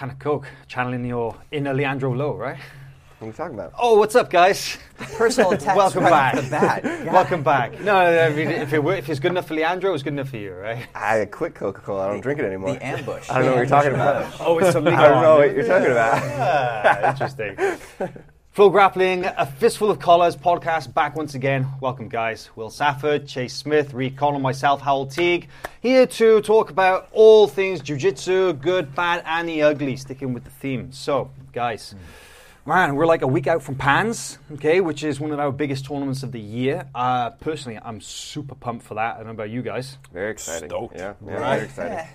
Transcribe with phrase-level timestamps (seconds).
[0.00, 2.56] Can of Coke, channeling your inner Leandro Lo, right?
[3.18, 3.74] What are you talking about?
[3.78, 4.78] Oh, what's up, guys?
[4.96, 6.36] Personal attacks Welcome right back.
[6.36, 6.82] off the bat.
[7.04, 7.12] God.
[7.12, 7.78] Welcome back.
[7.82, 10.38] No, I mean, if, it, if it's good enough for Leandro, it's good enough for
[10.38, 10.86] you, right?
[10.94, 12.06] I quit Coca Cola.
[12.06, 12.72] I don't drink it anymore.
[12.72, 13.28] The ambush.
[13.28, 14.40] I don't know what you're talking about.
[14.40, 14.94] Oh, it's something.
[14.94, 17.04] I don't know what you're talking about.
[17.04, 17.58] Interesting.
[18.56, 21.68] FloGrappling, a fistful of collars podcast back once again.
[21.80, 22.50] Welcome, guys.
[22.56, 25.46] Will Safford, Chase Smith, Reed Connell, myself, Hywel Teague,
[25.80, 30.50] here to talk about all things jiu-jitsu, good, bad, and the ugly, sticking with the
[30.50, 30.90] theme.
[30.90, 31.94] So, guys,
[32.66, 35.84] man, we're like a week out from Pans, okay, which is one of our biggest
[35.86, 36.88] tournaments of the year.
[36.92, 39.14] Uh, personally, I'm super pumped for that.
[39.14, 39.96] I don't know about you guys.
[40.12, 40.68] Very exciting.
[40.70, 40.96] Stoked.
[40.96, 41.54] Yeah, yeah Right.
[41.54, 42.08] very exciting.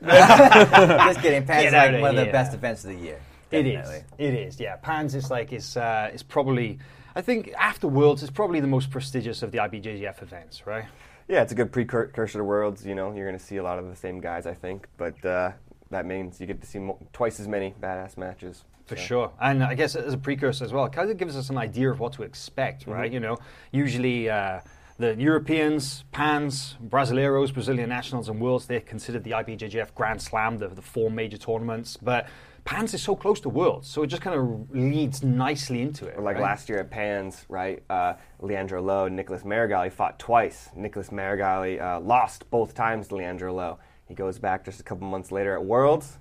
[0.04, 1.46] Just kidding.
[1.46, 3.20] Pans Get is like one of the best events of the year.
[3.50, 3.74] It is.
[3.88, 4.04] Definitely.
[4.26, 4.60] It is.
[4.60, 6.78] Yeah, Pans is like is uh, is probably.
[7.14, 10.84] I think after Worlds, it's probably the most prestigious of the IBJJF events, right?
[11.26, 12.86] Yeah, it's a good precursor to Worlds.
[12.86, 15.22] You know, you're going to see a lot of the same guys, I think, but
[15.24, 15.52] uh,
[15.90, 18.64] that means you get to see mo- twice as many badass matches.
[18.86, 21.36] For So- sure, and I guess as a precursor as well, it kind of gives
[21.36, 23.10] us an idea of what to expect, right?
[23.12, 23.36] You know,
[23.72, 24.60] usually uh,
[24.98, 30.68] the Europeans, Pans, Brasileiros, Brazilian Nationals, and Worlds, they're considered the IBJJF Grand Slam, the,
[30.68, 32.28] the four major tournaments, but
[32.68, 36.18] Pans is so close to Worlds, so it just kind of leads nicely into it.
[36.18, 36.42] Or like right?
[36.42, 37.82] last year at Pans, right?
[37.88, 40.68] Uh, Leandro Lo and Nicholas Meregali fought twice.
[40.76, 43.78] Nicholas Meregali uh, lost both times to Leandro Lo.
[44.06, 46.18] He goes back just a couple months later at Worlds,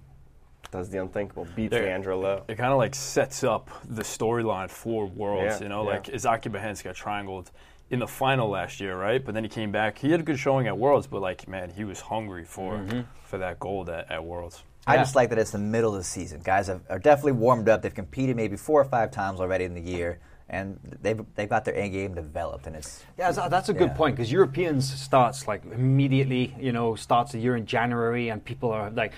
[0.71, 1.81] does the unthinkable, beats Yeah.
[1.81, 2.43] Leandro Lo.
[2.47, 5.57] It kind of like sets up the storyline for Worlds.
[5.59, 5.95] Yeah, you know, yeah.
[5.95, 7.51] like Isaque Bahiense got triangled
[7.89, 9.21] in the final last year, right?
[9.23, 9.97] But then he came back.
[9.97, 13.01] He had a good showing at Worlds, but like man, he was hungry for Mm-hmm.
[13.25, 14.63] for that gold at, at Worlds.
[14.87, 15.01] I Yeah.
[15.01, 16.39] just like that it's the middle of the season.
[16.43, 17.81] Guys have, are definitely warmed up.
[17.81, 21.65] They've competed maybe four or five times already in the year, and they've they've got
[21.65, 23.97] their end game developed, and it's Yeah, that's, that's a good Yeah.
[23.97, 26.55] point because Europeans starts like immediately.
[26.57, 29.11] You know, starts the year in January, and people are like,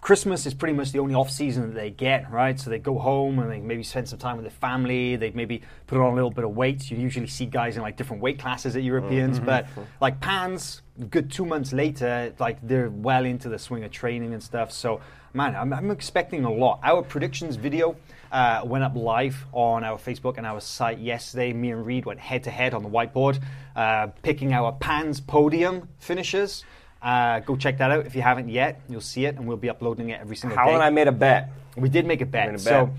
[0.00, 2.58] Christmas is pretty much the only off season that they get, right?
[2.58, 5.16] So they go home and they maybe spend some time with their family.
[5.16, 6.90] They maybe put on a little bit of weight.
[6.90, 9.66] You usually see guys in like different weight classes at Europeans, but
[10.00, 14.42] like Pans, good two months later, like they're well into the swing of training and
[14.42, 14.70] stuff.
[14.72, 15.00] So
[15.34, 16.80] man, I'm, I'm expecting a lot.
[16.82, 17.96] Our predictions video
[18.30, 21.52] uh, went up live on our Facebook and our site yesterday.
[21.52, 23.42] Me and Reed went head to head on the whiteboard,
[23.74, 26.64] uh, picking our Pans podium finishers.
[27.02, 28.80] Uh, go check that out if you haven't yet.
[28.88, 30.74] You'll see it, and we'll be uploading it every single How day.
[30.74, 31.50] and I made a bet.
[31.76, 32.52] We did make a bet.
[32.54, 32.94] a So bet.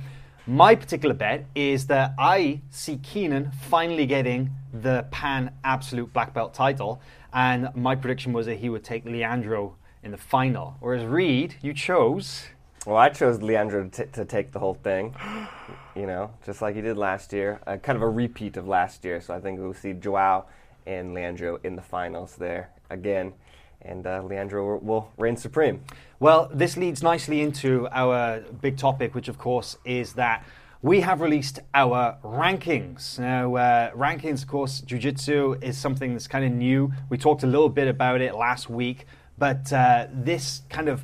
[0.48, 6.54] my particular bet is that I see Keenan finally getting the Pan Absolute Black Belt
[6.54, 7.02] title,
[7.34, 10.78] and my prediction was that he would take Leandro in the final.
[10.80, 12.46] Whereas Reed, you chose.
[12.86, 15.14] Well, I chose Leandro to, t- to take the whole thing,
[15.96, 17.60] you know, just like he did last year.
[17.68, 19.20] Uh, kind of a repeat of last year.
[19.20, 20.46] So I think we'll see Joao
[20.88, 23.34] and Leandro in the finals there again.
[23.82, 25.82] And uh, Leandro will, reign supreme.
[26.20, 30.46] Well, this leads nicely into our big topic, which of course is that
[30.82, 33.20] we have released our rankings.
[33.20, 36.94] Now, uh, rankings, of course, Jiu-Jitsu is something that's kind of new.
[37.10, 39.06] We talked a little bit about it last week,
[39.38, 41.04] but uh, this kind of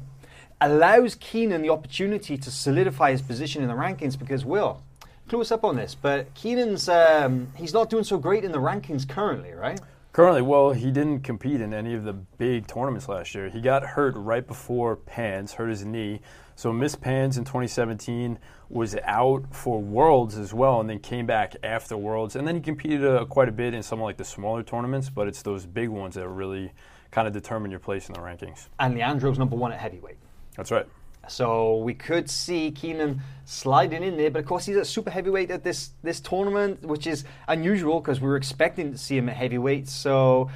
[0.62, 4.82] allows Keenan the opportunity to solidify his position in the rankings because, Will,
[5.28, 8.60] clue us up on this, but Keenan's, um, he's not doing so great in the
[8.60, 9.80] rankings currently, right?
[10.16, 13.50] Currently, well, he didn't compete in any of the big tournaments last year.
[13.50, 16.22] He got hurt right before Pans, hurt his knee.
[16.56, 18.40] So missed Pans in 2017,
[18.70, 22.38] was out for Worlds as well, and then came back after Worlds.
[22.38, 25.10] And then he competed uh, quite a bit in some of like the smaller tournaments,
[25.10, 26.72] but it's those big ones that really
[27.12, 28.70] kind of determine your place in the rankings.
[28.80, 30.16] And Leandro's number one at heavyweight.
[30.56, 30.88] That's right.
[31.28, 35.52] So we could see Keenan sliding in there, but of course he's a super heavyweight
[35.52, 39.36] at this this tournament, which is unusual because we were expecting to see him at
[39.36, 39.88] heavyweight.
[39.88, 40.50] So,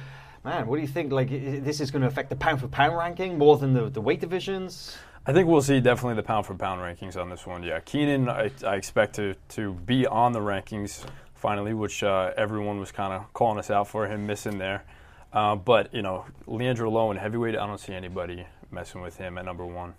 [0.44, 1.12] man, what do you think?
[1.12, 4.00] Like, this is going to affect the pound for pound ranking more than the, the
[4.00, 4.96] weight divisions?
[5.26, 7.62] I think we'll see definitely the pound for pound rankings on this one.
[7.62, 12.80] Yeah, Keenan, I, I expect to, to be on the rankings finally, which uh, everyone
[12.80, 14.84] was kind of calling us out for him missing there.
[15.32, 19.38] Uh, but you know, Leandro Lo in heavyweight, I don't see anybody messing with him
[19.38, 19.94] at number one.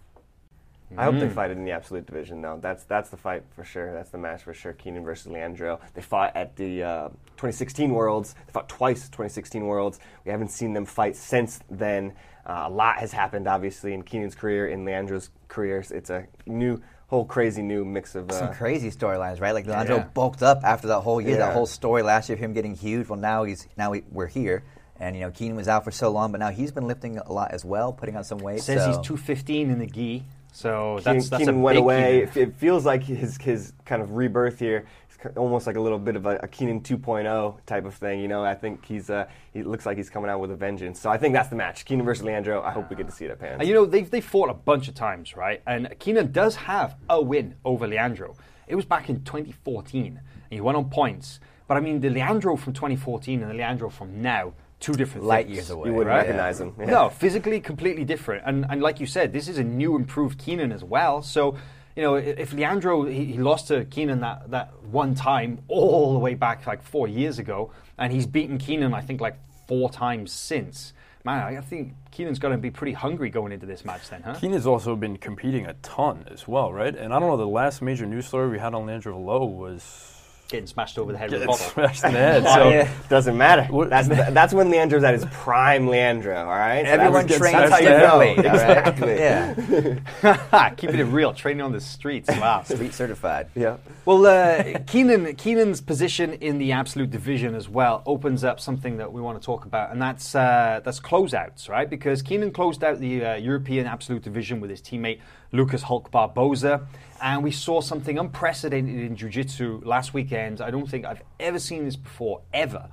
[0.97, 2.59] I hope they fight it in the absolute division, though.
[2.61, 3.93] That's that's the fight for sure.
[3.93, 4.73] That's the match for sure.
[4.73, 5.79] Keenan versus Leandro.
[5.93, 7.07] They fought at the uh,
[7.37, 8.35] 2016 Worlds.
[8.47, 9.99] They fought twice 2016 Worlds.
[10.25, 12.13] We haven't seen them fight since then.
[12.45, 15.83] Uh, a lot has happened, obviously, in Keenan's career, in Leandro's career.
[15.91, 18.31] It's a new, whole crazy new mix of.
[18.31, 19.51] Some Uh, crazy storylines, right?
[19.53, 20.07] Like Leandro Yeah.
[20.13, 21.45] bulked up after that whole year, Yeah.
[21.47, 23.07] that whole story last year of him getting huge.
[23.07, 24.63] Well, now he's now we, we're here,
[24.99, 27.31] and you know Keenan was out for so long, but now he's been lifting a
[27.31, 28.61] lot as well, putting on some weight.
[28.61, 28.87] Says so.
[28.87, 30.23] he's 215 in the gi.
[30.51, 32.29] So Keenan, that's, that's Keenan a went big away.
[32.33, 32.49] Keenan.
[32.49, 34.85] It, feels like his his kind of rebirth here.
[35.09, 38.19] It's almost like a little bit of a, a Keenan 2.0 type of thing.
[38.19, 40.99] You know, I think he's uh, he looks like he's coming out with a vengeance.
[40.99, 41.85] So I think that's the match.
[41.85, 42.61] Keenan versus Leandro.
[42.61, 43.57] I hope we get to see it at Pans.
[43.59, 45.61] And you know, they've, they fought a bunch of times, right?
[45.65, 48.35] And Keenan does have a win over Leandro.
[48.67, 50.19] It was back in 2014, and
[50.49, 51.39] he won on points.
[51.67, 55.45] But I mean, the Leandro from 2014 and the Leandro from now, two different Light
[55.45, 55.55] things.
[55.55, 55.89] years away.
[55.89, 56.21] you wouldn't right?
[56.23, 56.75] recognize them.
[56.77, 56.85] Yeah.
[56.85, 58.43] No, physically completely different.
[58.45, 61.21] And, and like you said, this is a new, improved Keenan as well.
[61.21, 61.55] So,
[61.95, 66.19] you know, if Leandro, he, he lost to Keenan that, that one time all the
[66.19, 69.37] way back like four years ago, and he's beaten Keenan, I think, like
[69.67, 70.93] four times since.
[71.23, 74.33] Man, I think Keenan's going to be pretty hungry going into this match then, huh?
[74.33, 76.95] Keenan's also been competing a ton as well, right?
[76.95, 80.20] And I don't know, the last major news story we had on Leandro Lo was
[80.51, 81.65] Getting smashed over the head with a bottle.
[81.65, 82.43] smashed in the head.
[82.43, 82.91] So yeah.
[83.07, 83.67] Doesn't matter.
[83.87, 86.37] That's that's when Leandro's at his prime, Leandro.
[86.37, 86.85] All right.
[86.85, 88.19] So Everyone that's- trains that's how you know.
[88.19, 88.87] differently, all right?
[88.87, 89.15] Exactly.
[89.15, 92.27] Yeah, Keeping it real, training on the streets.
[92.29, 92.63] Wow.
[92.63, 93.47] street certified.
[93.55, 93.77] Yeah.
[94.05, 99.13] Well, uh, Keenan, Keenan's position in the absolute division as well opens up something that
[99.13, 101.89] we want to talk about, and that's uh, that's closeouts, right?
[101.89, 105.19] Because Keenan closed out the uh, European absolute division with his teammate
[105.53, 106.85] Lucas Hulk Barbosa,
[107.21, 110.59] and we saw something unprecedented in Jiu-Jitsu last weekend.
[110.61, 112.89] I don't think I've ever seen this before, ever.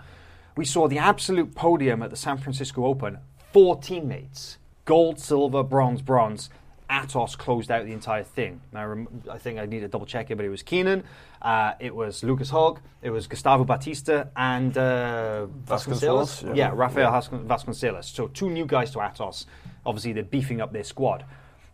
[0.57, 3.19] We saw the absolute podium at the San Francisco Open.
[3.53, 6.51] Four teammates, gold, silver, bronze, bronze.
[6.91, 8.63] Atos closed out the entire thing.
[8.73, 11.05] Now, I, rem- I think I need to double check it, but it was Keenan,
[11.43, 16.45] uh, it was Lucas Hulk, it was Gustavo Batista, and uh, Vasconcelos.
[16.45, 16.69] Vasconcelos, yeah.
[16.69, 18.05] Yeah, Rafael Vascon- Vasconcelos.
[18.05, 19.45] So two new guys to Atos.
[19.85, 21.27] Obviously, they're beefing up their squad.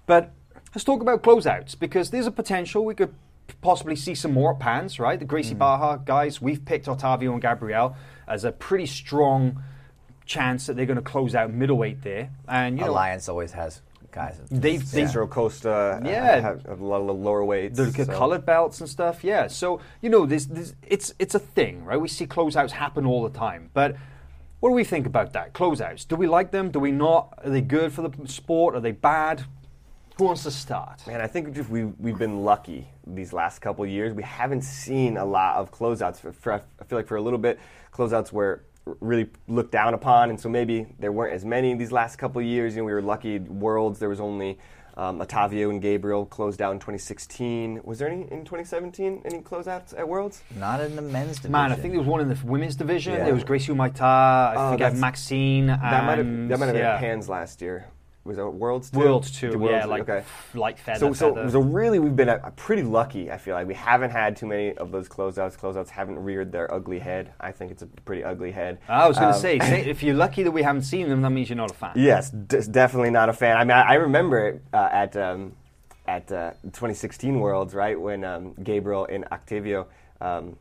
[0.06, 0.32] But
[0.74, 3.14] let's talk about closeouts because there's a potential we could
[3.60, 5.18] possibly see some more at Pans, right?
[5.18, 9.62] The Gracie Barra guys, we've picked Otavio and Gabriel as a pretty strong
[10.24, 12.30] chance that they're going to close out middleweight there.
[12.48, 14.40] And you know, Alliance always has guys.
[14.50, 16.02] they've they've Cicero Costha.
[16.04, 16.40] uh, Yeah.
[16.40, 17.76] have a lot of lower weights.
[17.76, 19.22] the so- colored belts and stuff.
[19.22, 22.00] Yeah, so you know, this, this it's it's a thing, right?
[22.00, 23.96] We see closeouts happen all the time, but.
[24.60, 25.52] What do we think about that?
[25.52, 26.08] Closeouts.
[26.08, 26.70] Do we like them?
[26.70, 27.38] Do we not?
[27.44, 28.74] Are they good for the sport?
[28.74, 29.44] Are they bad?
[30.16, 31.04] Who wants to start?
[31.08, 34.14] Man, I think just we we've been lucky these last couple of years.
[34.14, 36.18] We haven't seen a lot of closeouts.
[36.18, 37.58] For, for, I feel like for a little bit,
[37.92, 38.62] closeouts were
[39.00, 42.46] really looked down upon, and so maybe there weren't as many these last couple of
[42.46, 42.74] years.
[42.76, 43.40] You know, we were lucky.
[43.40, 44.56] Worlds there was only
[44.96, 47.80] um, Otavio and Gabriel closed out in 2016.
[47.82, 49.22] Was there any in 2017?
[49.24, 50.42] Any closeouts at Worlds?
[50.56, 51.50] Not in the men's division.
[51.50, 53.14] Man, I think there was one in the women's division.
[53.14, 53.24] Yeah.
[53.24, 54.00] There was Gracie Humaita.
[54.02, 55.66] I Oh, think I had Maxine.
[55.66, 56.92] That might have and- that might have yeah.
[57.00, 57.86] been Pans last year.
[58.24, 58.98] Was it Worlds too?
[58.98, 59.50] Worlds too.
[59.50, 60.24] The yeah, Worlds, like okay.
[60.54, 60.98] light feather.
[60.98, 61.50] So, so, feather.
[61.50, 63.30] so really, we've been uh, pretty lucky.
[63.30, 65.58] I feel like we haven't had too many of those closeouts.
[65.58, 67.34] Closeouts haven't reared their ugly head.
[67.38, 68.78] I think it's a pretty ugly head.
[68.88, 71.20] I was going to Um, say, say, if you're lucky that we haven't seen them,
[71.20, 71.92] that means you're not a fan.
[71.96, 73.58] Yes, d- definitely not a fan.
[73.58, 75.52] I mean, I, I remember it, uh, at um,
[76.06, 79.86] at uh, 2016 Worlds, right when um, Gabriel and Otavio
[80.22, 80.56] um,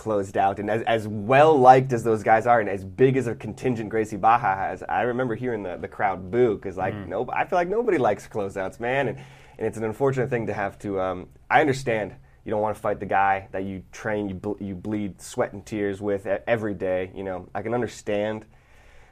[0.00, 3.26] closed out, and as, as well liked as those guys are, and as big as
[3.26, 7.28] a contingent Gracie Barra has, I remember hearing the, the crowd boo because like no,
[7.30, 9.18] I feel like nobody likes closeouts, man, and
[9.58, 10.98] and it's an unfortunate thing to have to.
[10.98, 12.14] Um, I understand.
[12.46, 15.52] You don't want to fight the guy that you train, you, ble- you bleed sweat
[15.52, 17.12] and tears with every day.
[17.14, 18.46] You know, I can understand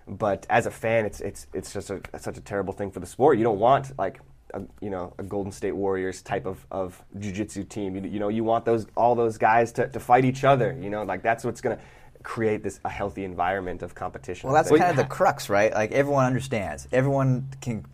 [0.08, 3.06] but as a fan, it's it's it's just a, such a terrible thing for the
[3.06, 3.36] sport.
[3.36, 4.20] You don't want like
[4.54, 7.96] a, you know a Golden State Warriors type of, of jiu-jitsu team.
[7.96, 10.76] You, you know you want those all those guys to, to fight each other.
[10.80, 11.82] You know like that's what's going to
[12.22, 14.48] create this a healthy environment of competition.
[14.48, 15.72] Well, that's kind of the crux, right?
[15.72, 16.88] Like everyone understands.
[16.92, 17.84] Everyone can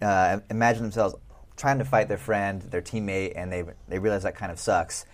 [0.00, 1.14] uh, imagine themselves
[1.56, 5.04] trying to fight their friend, their teammate, and they they realize that kind of sucks.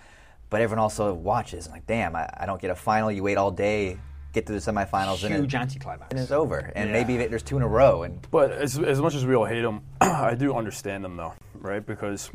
[0.51, 3.13] But everyone also watches and like, damn, I, I don't get a final.
[3.13, 3.99] You wait all day,
[4.33, 6.07] get to the semifinals, and, Huge it, anticlimax.
[6.11, 6.71] and it's over.
[6.77, 6.93] And Yeah.
[6.93, 8.03] maybe there's two in a row.
[8.03, 11.33] And But as, as much as we all hate them, I do understand them though.
[11.61, 11.85] right?
[11.85, 12.31] Because,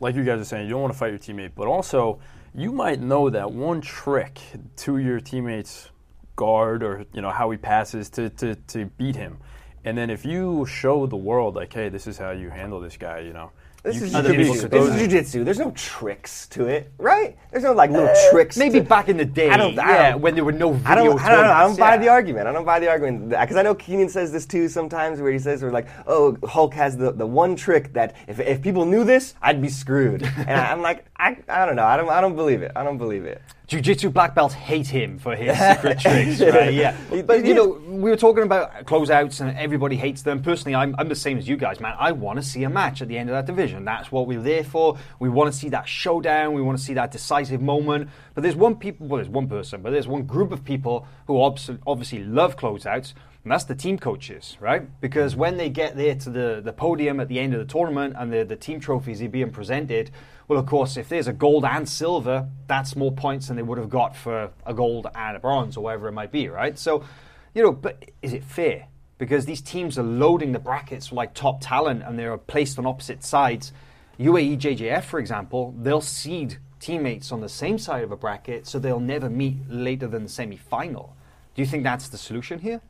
[0.00, 2.20] like you guys are saying, you don't want to fight your teammate, but also
[2.54, 4.38] you might know that one trick
[4.76, 5.90] to your teammate's
[6.36, 9.38] guard or you know how he passes to, to, to beat him.
[9.84, 12.96] And then if you show the world like, hey, this is how you handle this
[12.96, 13.50] guy, you know,
[13.88, 14.68] This is Other people people jiu-jitsu.
[14.68, 15.00] could supposed- This
[15.32, 15.44] is jujitsu.
[15.44, 17.38] There's no tricks to it, right?
[17.50, 18.56] There's no like little uh, tricks.
[18.58, 20.72] Maybe to- back in the day, I don't- I yeah, don't- when there were no
[20.72, 21.52] video I don't, I don't know.
[21.52, 21.96] I don't buy yeah.
[21.96, 22.46] the argument.
[22.48, 25.38] I don't buy the argument because I know Keenan says this too sometimes, where he
[25.38, 29.04] says, "We're like, oh, Hulk has the, the one trick that if, if people knew
[29.04, 31.84] this, I'd be screwed." and I, I'm like, I, I don't know.
[31.86, 32.72] I don't I don't believe it.
[32.76, 33.40] I don't believe it.
[33.68, 36.72] Jiu-Jitsu black belts hate him for his secret tricks, right?
[36.72, 36.96] Yeah.
[37.22, 40.42] But, you know, we were talking about closeouts and everybody hates them.
[40.42, 41.94] Personally, I'm, I'm the same as you guys, man.
[41.98, 43.84] I want to see a match at the end of that division.
[43.84, 44.96] That's what we're there for.
[45.18, 46.54] We want to see that showdown.
[46.54, 48.08] We want to see that decisive moment.
[48.34, 51.38] But there's one people, well, there's one person, but there's one group of people who
[51.38, 53.12] obviously love closeouts.
[53.48, 55.00] And that's the team coaches, right?
[55.00, 58.14] Because when they get there to the, the podium at the end of the tournament
[58.18, 60.10] and the, the team trophies are being presented,
[60.48, 63.78] well, of course, if there's a gold and silver, that's more points than they would
[63.78, 66.78] have got for a gold and a bronze or whatever it might be, right?
[66.78, 67.06] So,
[67.54, 68.88] you know, but is it fair?
[69.16, 72.84] Because these teams are loading the brackets with like top talent and they're placed on
[72.84, 73.72] opposite sides.
[74.20, 78.78] UAE JJF, for example, they'll seed teammates on the same side of a bracket, so
[78.78, 81.16] they'll never meet later than the semi final.
[81.54, 82.82] Do you think that's the solution here?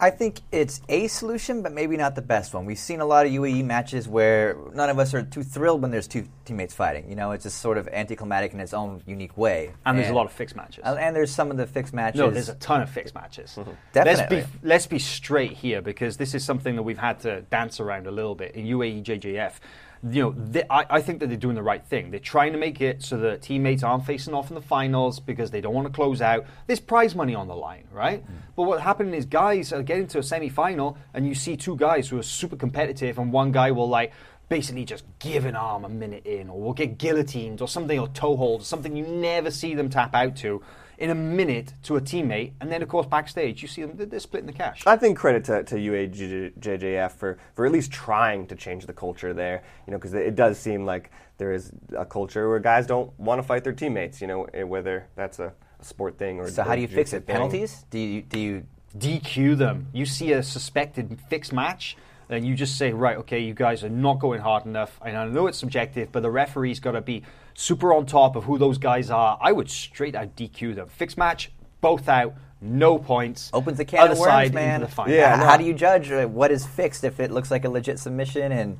[0.00, 2.66] I think it's a solution, but maybe not the best one.
[2.66, 5.90] We've seen a lot of UAE matches where none of us are too thrilled when
[5.90, 7.08] there's two teammates fighting.
[7.08, 9.72] You know, it's just sort of anticlimactic in its own unique way.
[9.84, 10.84] And there's a lot of fixed matches.
[10.84, 12.20] And there's some of the fixed matches.
[12.20, 13.56] No, there's a ton of fixed matches.
[13.56, 13.70] Mm-hmm.
[13.94, 17.80] Let's be let's be straight here because this is something that we've had to dance
[17.80, 19.54] around a little bit in UAE JJF.
[20.02, 22.10] You know, they, I, I think that they're doing the right thing.
[22.10, 25.50] They're trying to make it so that teammates aren't facing off in the finals because
[25.50, 26.46] they don't want to close out.
[26.66, 28.24] There's prize money on the line, right?
[28.24, 28.34] Mm.
[28.56, 32.08] But what happening is guys are getting to a semi-final and you see two guys
[32.08, 34.12] who are super competitive and one guy will like
[34.48, 38.08] basically just give an arm a minute in or will get guillotined or something or
[38.08, 40.62] toe hold, something you never see them tap out to
[40.98, 44.06] in a minute to a teammate, and then of course backstage you see them they're,
[44.06, 44.82] they're splitting the cash.
[44.86, 49.32] I think credit to, to UAJJF for, for at least trying to change the culture
[49.32, 49.62] there.
[49.86, 53.38] You know, because it does seem like there is a culture where guys don't want
[53.40, 54.20] to fight their teammates.
[54.20, 57.12] You know, eh, whether that's a, a sport thing or so how do you fix
[57.12, 57.26] it?
[57.26, 57.34] thing.
[57.34, 57.84] Penalties?
[57.90, 59.88] Do you do you DQ them.
[59.92, 61.96] You see a suspected fixed match,
[62.28, 64.98] then you just say, right, okay, you guys are not going hard enough.
[65.04, 67.22] And I know it's subjective, but the referee's got to be
[67.60, 69.36] super on top of who those guys are.
[69.42, 70.86] I would straight out DQ them.
[70.88, 71.50] Fixed match,
[71.80, 73.50] both out, no points.
[73.52, 74.80] opens the can Other of worms, side man?
[74.80, 75.12] the final.
[75.12, 77.68] Yeah, H- How do you judge uh, what is fixed if it looks like a
[77.68, 78.78] legit submission and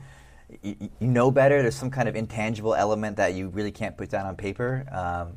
[0.62, 1.60] y- y- you know better?
[1.60, 4.86] There's some kind of intangible element that you really can't put down on paper.
[4.92, 5.36] Um,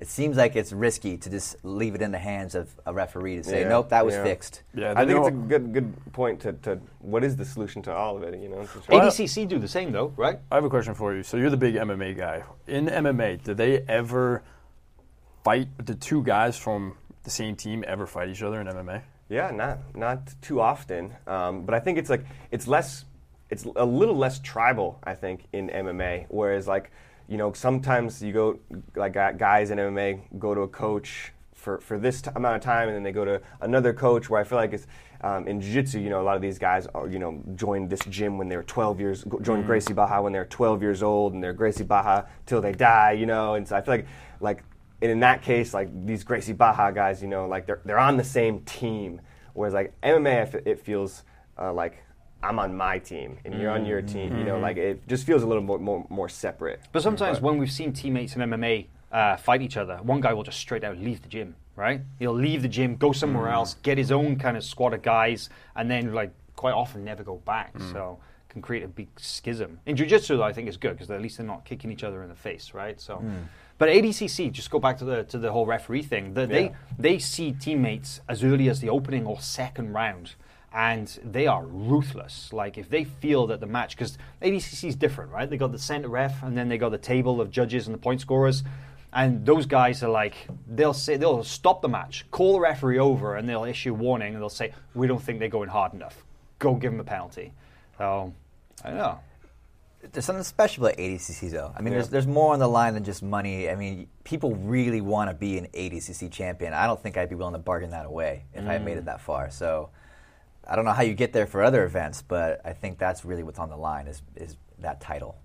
[0.00, 3.36] it seems like it's risky to just leave it in the hands of a referee
[3.36, 4.24] to say, Yeah, "Nope, that was yeah.
[4.24, 7.44] fixed." Yeah, I they think it's a good good point to, to what is the
[7.44, 8.40] solution to all of it.
[8.40, 10.38] You know, to ADCC do the same though, right?
[10.50, 11.22] I have a question for you.
[11.22, 12.42] So you're the big MMA guy.
[12.66, 14.42] In MMA, did they ever
[15.44, 19.02] fight the two guys from the same team ever fight each other in MMA?
[19.28, 23.04] Yeah, not not too often, um, but I think it's like it's less,
[23.50, 24.98] it's a little less tribal.
[25.04, 26.90] I think in MMA, whereas like
[27.30, 28.58] you know sometimes you go
[28.96, 32.88] like guys in MMA go to a coach for for this t- amount of time,
[32.88, 34.28] and then they go to another coach.
[34.28, 34.86] Where I feel like it's
[35.20, 38.00] um, in jiu-jitsu, you know, a lot of these guys are you know joined this
[38.08, 41.34] gym when they were 12 years, joined Gracie Barra when they were 12 years old,
[41.34, 43.12] and they're Gracie Barra till they die.
[43.12, 44.06] You know, and so I feel like
[44.40, 44.64] like
[45.00, 48.16] and in that case, like these Gracie Barra guys, you know, like they're they're on
[48.16, 49.20] the same team.
[49.52, 51.24] Whereas like MMA, it feels
[51.58, 52.02] uh, like
[52.42, 54.36] I'm on my team and you're on your team.
[54.38, 54.62] You know, mm-hmm.
[54.62, 56.80] like it just feels a little more more, more separate.
[56.92, 60.44] But sometimes when we've seen teammates in MMA uh, fight each other, one guy will
[60.44, 62.00] just straight out leave the gym, right?
[62.18, 63.54] He'll leave the gym, go somewhere mm.
[63.54, 67.22] else, get his own kind of squad of guys, and then like quite often never
[67.22, 67.74] go back.
[67.74, 67.92] Mm.
[67.92, 68.18] So
[68.50, 69.80] can create a big schism.
[69.86, 72.22] In jiu-jitsu, though, I think is good because at least they're not kicking each other
[72.22, 73.00] in the face, right?
[73.00, 73.44] So, mm.
[73.78, 76.34] but ADCC, just go back to the to the whole referee thing.
[76.34, 76.46] The, Yeah.
[76.46, 80.34] They they see teammates as early as the opening or second round.
[80.72, 82.52] And they are ruthless.
[82.52, 85.50] Like if they feel that the match, because ADCC is different, right?
[85.50, 87.98] They got the center ref, and then they got the table of judges and the
[87.98, 88.62] point scorers.
[89.12, 93.34] And those guys are like, they'll say they'll stop the match, call the referee over,
[93.34, 96.24] and they'll issue warning, and they'll say, "We don't think they're going hard enough.
[96.60, 97.52] Go give them a penalty."
[97.98, 98.32] So
[98.84, 99.18] I don't know.
[100.12, 101.74] There's something special about ADCC though.
[101.76, 101.98] I mean, Yeah.
[101.98, 103.68] there's there's more on the line than just money.
[103.68, 106.72] I mean, people really want to be an ADCC champion.
[106.72, 109.02] I don't think I'd be willing to bargain that away if I had made it
[109.02, 109.06] mm.
[109.06, 109.50] that far.
[109.50, 109.90] So,
[110.70, 113.42] I don't know how you get there for other events, but I think that's really
[113.42, 115.36] what's on the line is is that title.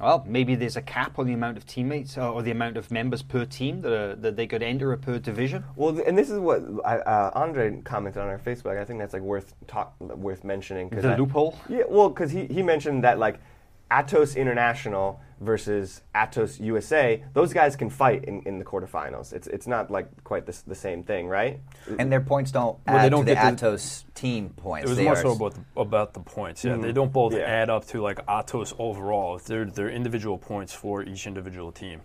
[0.00, 2.90] Well, maybe there's a cap on the amount of teammates uh, or the amount of
[2.90, 5.62] members per team that, uh, that they could enter per division.
[5.76, 8.80] Well, and this is what I, uh, Andre commented on our Facebook.
[8.80, 10.88] I think that's like worth talk, worth mentioning.
[10.88, 11.56] 'cause The I- loophole?
[11.68, 13.38] Yeah, well, because he, he mentioned that like
[13.92, 19.32] Atos International versus Atos USA, those guys can fight in, in the quarterfinals.
[19.32, 21.60] It's it's not like quite the, the same thing, right?
[21.98, 24.86] And their points don't Well, they add don't to the get the- Atos team points.
[24.86, 26.64] It was They more are- so about the, about the points.
[26.64, 26.92] Yeah, they mm-hmm.
[26.94, 27.40] don't both Yeah.
[27.40, 29.38] add up to like Atos overall.
[29.44, 32.00] They're they're individual points for each individual team.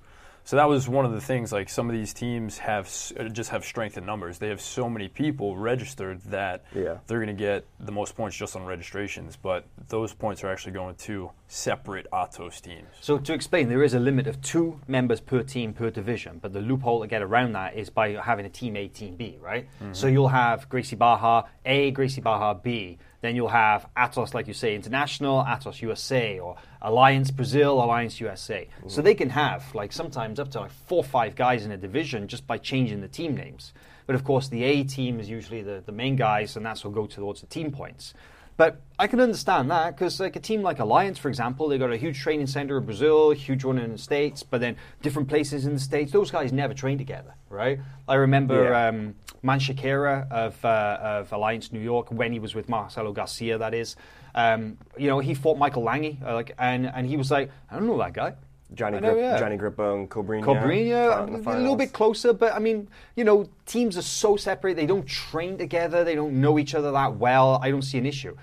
[0.47, 1.51] So that was one of the things.
[1.51, 2.89] Like some of these teams have
[3.19, 4.37] uh, just have strength in numbers.
[4.39, 6.99] They have so many people registered that Yeah.
[7.05, 9.35] they're going to get the most points just on registrations.
[9.35, 12.87] But those points are actually going to separate Atos teams.
[13.01, 16.53] So to explain, there is a limit of two members per team per division, but
[16.53, 19.67] the loophole to get around that is by having a team A, team B, right?
[19.91, 22.97] So you'll have Gracie Barra A, Gracie Barra B.
[23.27, 28.69] Then you'll have Atos, like you say, International, Atos USA, or Alliance Brazil, Alliance USA.
[28.87, 31.77] So they can have like sometimes up to like four or five guys in a
[31.77, 33.73] division just by changing the team names.
[34.05, 36.93] But of course, the A team is usually the, the main guys, and that's what
[36.93, 38.13] go towards the team points.
[38.57, 41.91] But I can understand that because, like a team like Alliance, for example, they got
[41.93, 45.67] a huge training center in Brazil, huge one in the States, but then different places
[45.67, 46.11] in the States.
[46.11, 47.79] Those guys never train together, right?
[48.07, 48.87] I remember Yeah.
[48.87, 53.59] um, Mansher Khera of, uh, of Alliance New York when he was with Marcelo Garcia,
[53.59, 53.95] that is.
[54.33, 57.75] Um, you know, he fought Michael Langhi, uh, like, and, and he was like, I
[57.75, 58.33] don't know that guy.
[58.73, 59.39] Johnny I know, Grip, yeah.
[59.39, 60.43] Gianni Grippo and Cobrinha.
[60.43, 64.01] Cobrinha, fought in the a little bit closer, but I mean, you know, teams are
[64.01, 64.75] so separate.
[64.75, 66.03] They don't train together.
[66.03, 67.59] They don't know each other that well.
[67.61, 68.35] I don't see an issue.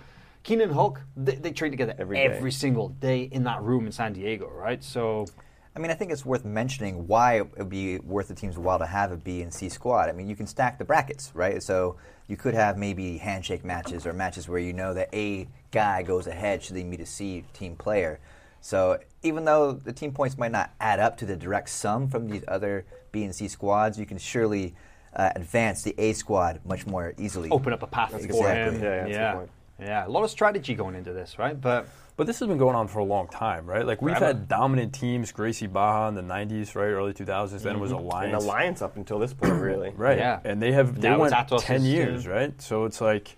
[0.42, 2.54] Keenan Hulk, they, they train together Every every, day.
[2.56, 4.82] single day in that room in San Diego, right?
[4.84, 5.26] So,
[5.74, 8.78] I mean, I think it's worth mentioning why it would be worth the team's while
[8.78, 10.08] to have a B and C squad.
[10.08, 11.62] I mean, you can stack the brackets, right?
[11.62, 11.96] So
[12.28, 16.26] you could have maybe handshake matches or matches where you know that A guy goes
[16.26, 18.20] ahead should they meet a C team player.
[18.64, 22.28] So even though the team points might not add up to the direct sum from
[22.30, 24.74] these other B and C squads, you can surely
[25.14, 27.50] uh, advance the A squad much more easily.
[27.50, 28.82] open up a path That's for exactly- him.
[28.82, 29.34] yeah, that's a good yeah.
[29.34, 29.50] point.
[29.78, 31.60] Yeah, a lot of strategy going into this, right?
[31.60, 33.84] But But this has been going on for a long time, right?
[33.84, 37.60] Like we've had dominant teams, Gracie Barra in the '90s, right, early 2000s.
[37.60, 39.90] Then it was An Alliance, alliance up until this point, really.
[39.94, 40.16] right?
[40.16, 40.40] Yeah.
[40.42, 42.32] And they have they Now went it's ten years, team.
[42.32, 42.62] right?
[42.62, 43.36] So it's like,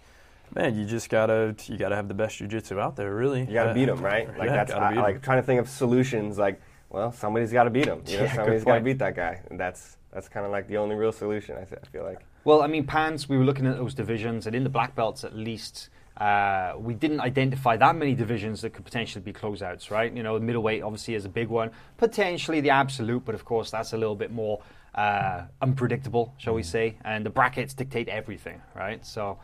[0.56, 3.40] man, you just gotta you gotta have the best jujitsu out there, really.
[3.40, 4.26] You got to Uh, beat them, right?
[4.38, 6.38] Like yeah, that's I, like trying to think of solutions.
[6.38, 8.02] Like, well, somebody's got to beat him.
[8.06, 9.42] You know, Yeah, somebody's got to beat that guy.
[9.50, 11.56] And that's that's kind of like the only real solution.
[11.56, 12.24] I, th- I feel like.
[12.44, 15.24] Well, I mean, Pans, we were looking at those divisions, and in the black belts
[15.24, 20.10] at least, uh, we didn't identify that many divisions that could potentially be closeouts, right?
[20.16, 23.92] You know, middleweight obviously is a big one, potentially the absolute, but of course that's
[23.92, 24.62] a little bit more
[24.94, 26.96] uh, unpredictable, shall we say?
[27.04, 29.04] And the brackets dictate everything, right?
[29.04, 29.38] So,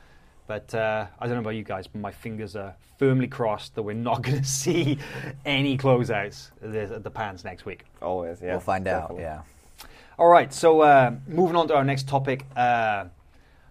[0.46, 3.83] but uh, I don't know about you guys, but my fingers are firmly crossed that
[3.83, 4.98] we're not going to see
[5.44, 7.85] any closeouts at the, at Pans next week.
[8.00, 8.52] Always, yeah.
[8.52, 9.16] we'll find out.
[9.18, 9.42] Yeah.
[10.18, 13.07] All right, so uh, moving on to our next topic, uh,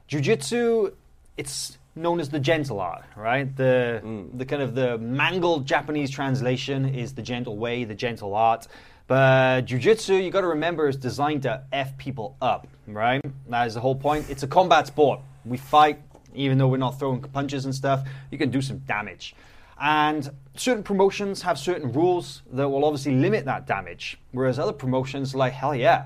[0.07, 0.91] jiu-jitsu.
[1.38, 3.55] It's known as the gentle art, right?
[3.55, 4.01] The
[4.34, 8.67] the kind of the mangled Japanese translation is the gentle way, the gentle art.
[9.07, 13.21] But jiu-jitsu, you got to remember, is designed to f people up, right?
[13.49, 14.29] That is the whole point.
[14.29, 15.19] It's a combat sport.
[15.43, 16.01] We fight,
[16.36, 18.08] even though we're not throwing punches and stuff.
[18.30, 19.36] You can do some damage.
[19.80, 25.34] And certain promotions have certain rules that will obviously limit that damage, whereas other promotions,
[25.34, 26.06] like, hell yeah,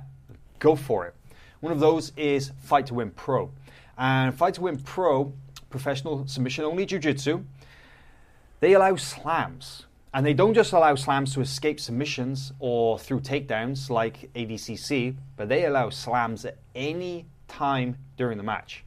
[0.60, 1.16] go for it.
[1.60, 3.52] One of those is Fight to Win Pro.
[3.98, 5.34] And Fight to Win Pro,
[5.70, 7.44] professional submission only jiu jitsu,
[8.62, 9.86] they allow slams.
[10.14, 15.50] And they don't just allow slams to escape submissions or through takedowns like ADCC, but
[15.50, 18.85] they allow slams at any time during the match.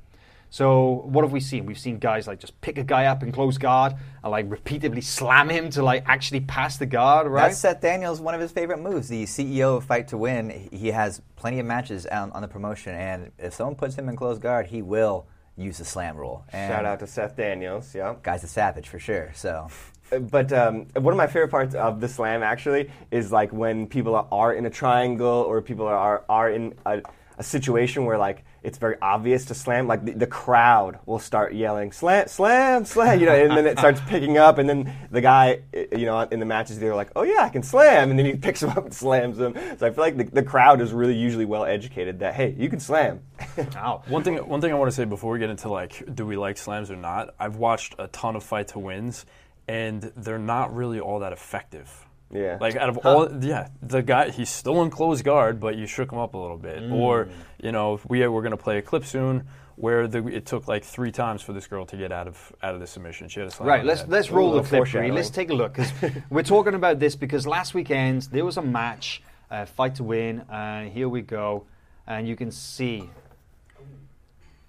[0.50, 1.66] So what have we seen?
[1.66, 5.00] We've seen guys like just pick a guy up in close guard and like repeatedly
[5.02, 7.48] slam him to like actually pass the guard, right?
[7.48, 9.08] That's Seth Daniels' one of his favorite moves.
[9.08, 12.94] The CEO of Fight to Win, he has plenty of matches on, on the promotion,
[12.94, 16.44] and if someone puts him in close guard, he will use the slam rule.
[16.52, 17.94] And Shout out to Seth Daniels.
[17.94, 18.14] Yeah.
[18.22, 19.32] guy's a savage for sure.
[19.34, 19.68] So
[20.12, 23.87] Uh, But um, one of my favorite parts of the slam actually is like when
[23.87, 27.02] people are, are in a triangle or people are are in a,
[27.37, 29.86] a situation where like it's very obvious to slam.
[29.86, 33.20] Like the, the crowd will start yelling slam, slam, slam.
[33.20, 36.20] You know, and then it starts picking up, and then the guy, uh, you know,
[36.20, 38.70] in the matches they're like, oh yeah, I can slam, and then he picks him
[38.70, 39.54] up and slams him.
[39.78, 42.68] So I feel like the, the crowd is really usually well educated that hey, you
[42.68, 43.20] can slam.
[43.74, 44.02] Wow.
[44.08, 46.36] One thing, one thing I want to say before we get into like, do we
[46.36, 47.34] like slams or not?
[47.38, 49.26] I've watched a ton of fight to wins,
[49.68, 52.07] and they're not really all that effective.
[52.32, 52.58] Yeah.
[52.60, 56.12] Like out of all, yeah, the guy he's still in close guard, but you shook
[56.12, 56.90] him up a little bit.
[56.90, 57.28] Or
[57.62, 61.12] you know, we we're gonna play a clip soon where the, it took like three
[61.12, 63.28] times for this girl to get out of out of the submission.
[63.28, 64.10] She had a slam Right, let's head.
[64.10, 65.10] let's roll the clip, Bree.
[65.12, 65.92] Let's take a look because
[66.30, 70.42] we're talking about this because last weekend there was a match, uh, fight to win,
[70.50, 71.64] and here we go,
[72.06, 73.08] and you can see,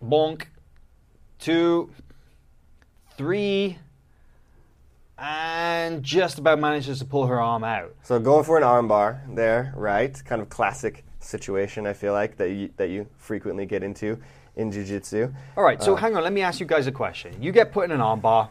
[0.04, 0.43] bonk,
[1.39, 1.89] two,
[3.17, 3.80] three,
[5.20, 7.94] and just about manages to pull her arm out.
[8.04, 10.22] So going for an armbar there, right?
[10.26, 11.86] Kind of classic situation.
[11.86, 14.18] I feel like that you, that you frequently get into
[14.56, 15.32] in jiu-jitsu.
[15.58, 16.24] All right, so hang on.
[16.24, 17.42] Let me ask you guys a question.
[17.42, 18.50] You get put in an armbar.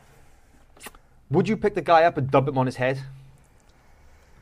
[1.30, 2.98] Would you pick the guy up and dump him on his head?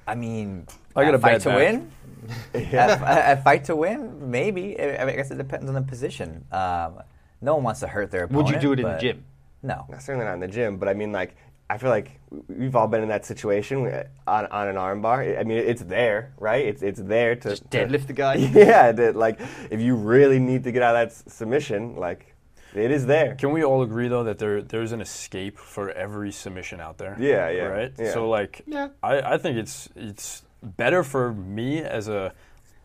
[0.07, 1.59] I mean, I got at a fight to back.
[1.59, 1.91] win.
[2.55, 4.81] A at fight to win, maybe.
[4.81, 6.45] I I guess it depends on the position.
[6.51, 7.01] Um,
[7.41, 8.47] no one wants to hurt their opponent.
[8.47, 9.25] Would you do it in the gym?
[9.63, 9.85] No.
[9.89, 11.37] Not certainly not in the gym, but I mean, like,
[11.69, 13.79] I feel like we've all been in that situation
[14.27, 15.39] on, on an armbar.
[15.39, 16.65] I mean, it's there, right?
[16.65, 18.35] It's it's there to Just to- deadlift the guy?
[18.55, 22.35] Yeah, that like if you really need to get out of that s- submission, like
[22.75, 23.35] it is there.
[23.35, 27.17] Can we all agree though that there there's an escape for every submission out there?
[27.19, 27.93] Yeah, yeah, Right.
[27.99, 28.13] yeah.
[28.13, 28.89] So like, Yeah.
[29.03, 32.33] I, I think it's it's better for me as a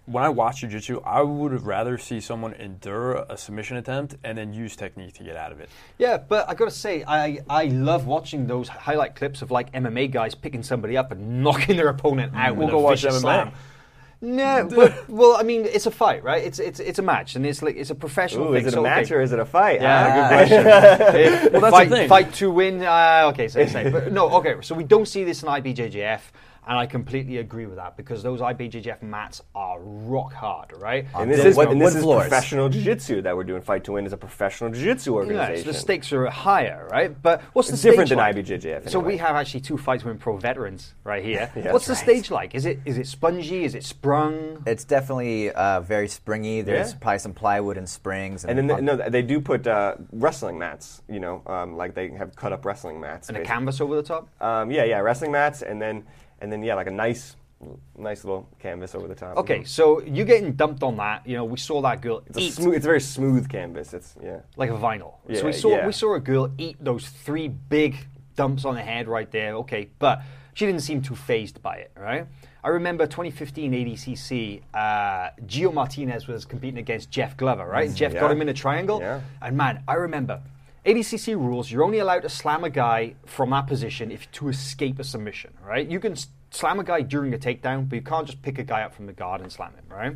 [0.05, 4.51] when I watch jujitsu, I would rather see someone endure a submission attempt and then
[4.53, 5.69] use technique to get out of it.
[5.97, 10.11] Yeah, but I gotta say, I, I love watching those highlight clips of like MMA
[10.11, 13.21] guys picking somebody up and knocking their opponent out We'll go watch vicious MMA.
[13.21, 13.51] slam.
[14.23, 16.43] No, but well, I mean, it's a fight, right?
[16.43, 18.61] It's it's it's a match, and it's like it's a professional Ooh, thing.
[18.61, 19.15] is it a so, match okay.
[19.15, 19.81] or is it a fight?
[19.81, 20.13] Yeah, Ah.
[20.13, 21.51] good question.
[21.53, 22.09] Well, that's fight, the thing.
[22.09, 22.83] fight to win.
[22.83, 24.57] Uh, okay, so say, but no, okay.
[24.61, 26.19] So we don't see this in IBJJF,
[26.67, 31.07] and I completely agree with that because those IBJJF mats are rock hard, right?
[31.15, 33.61] And this is and this is professional jiu-jitsu that we're doing.
[33.61, 35.65] Fight to win is a professional jiu-jitsu Yeah, organization.
[35.65, 37.19] so the stakes are higher, right?
[37.21, 38.35] But what's the It's different stage than like?
[38.85, 41.51] IBJJF So we have actually two fights with pro veterans right here.
[41.61, 42.03] Yeah, what's the right.
[42.03, 42.55] stage like?
[42.55, 43.63] Is it is it spongy?
[43.65, 44.63] Is it sprung?
[44.65, 46.61] It's definitely uh, very springy.
[46.61, 46.97] There's Yeah.
[47.01, 48.45] probably some plywood and springs.
[48.45, 51.01] And then they, no, they do put uh, wrestling mats.
[51.09, 53.29] You know, um, like they have cut up wrestling mats.
[53.29, 54.27] and a canvas over the top?
[54.41, 56.03] Um, yeah, yeah, wrestling mats, and then
[56.41, 57.35] and then yeah, like a nice,
[57.97, 59.37] nice little canvas over the top.
[59.37, 59.67] Okay, Mhm.
[59.67, 61.25] so you getting dumped on that.
[61.25, 62.75] You know, we saw that girl It's a smooth.
[62.75, 63.93] It's a very smooth canvas.
[63.93, 64.39] It's yeah.
[64.57, 65.13] like a vinyl.
[65.29, 65.85] Yeah, so we saw yeah.
[65.85, 67.95] we saw a girl eat those three big
[68.35, 69.53] dumps on the head right there.
[69.57, 70.21] Okay, but
[70.53, 72.25] she didn't seem too phased by it, right?
[72.63, 77.87] I remember 2015 ADCC, uh, Geo Martinez was competing against Jeff Glover, right?
[77.87, 78.99] And Jeff got Mm, him in a triangle.
[78.99, 79.21] Yeah.
[79.41, 80.41] And man, I remember
[80.85, 84.97] ADCC rules, you're only allowed to slam a guy from that position if to escape
[84.99, 85.87] a submission, right?
[85.87, 86.15] You can
[86.49, 89.05] slam a guy during a takedown, but you can't just pick a guy up from
[89.05, 90.15] the guard and slam him, right?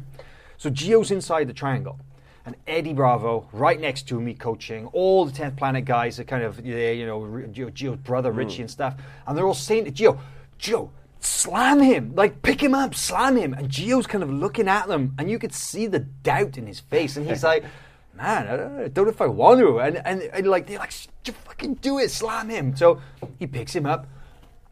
[0.57, 1.99] So Geo's inside the triangle.
[2.47, 6.43] And Eddie Bravo, right next to me, coaching all the 10th Planet guys, are kind
[6.43, 8.37] of, you know, Geo's brother, hmm.
[8.37, 8.95] Richie, and stuff.
[9.25, 10.19] And they're all saying to Geo,
[10.59, 13.53] Gio, slam him, like pick him up, slam him.
[13.53, 16.79] And Geo's kind of looking at them, and you could see the doubt in his
[16.79, 17.17] face.
[17.17, 17.63] And he's like,
[18.15, 19.79] man, I don't know, if I want to.
[19.79, 22.75] And, and, and like, they're like, just fucking do it, slam him.
[22.75, 23.01] So
[23.39, 24.07] he picks him up,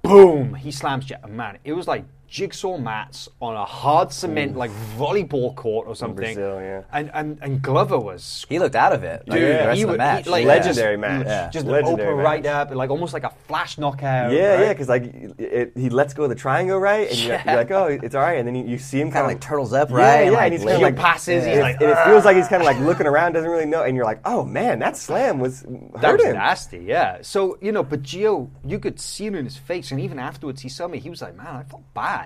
[0.02, 1.28] boom, he slams Jeff.
[1.28, 6.16] Man, it was like jigsaw mats on a hard cement, like volleyball court or something.
[6.34, 6.82] Brazil, yeah.
[6.92, 9.28] And, and, and Glover was he looked out of it.
[9.28, 10.26] like, Dude, the rest he of the would- he, match.
[10.26, 10.48] like, yeah.
[10.54, 11.28] Legendary match.
[11.28, 11.50] Yeah.
[11.52, 14.32] just Legendary open right up, like almost like a flash knockout.
[14.32, 14.60] Yeah, right?
[14.62, 15.04] yeah, because like
[15.38, 17.08] it, he lets go of the triangle, right?
[17.08, 18.40] And you're, you're like, oh, it's all right.
[18.40, 20.24] And then you, you see him Kind of like turtles up, Yeah, right?
[20.26, 22.26] yeah, like, and he's kind of like passes, he's and, like, it, and it feels
[22.26, 24.80] like he's kind of like looking around, doesn't really know, and you're like, oh man,
[24.80, 25.62] that slam was
[26.02, 26.34] That was him.
[26.34, 27.20] nasty, yeah.
[27.22, 30.62] So, you know, but Geo, you could see it in his face, and even afterwards
[30.62, 32.23] he saw me, he was like, man, I felt bad.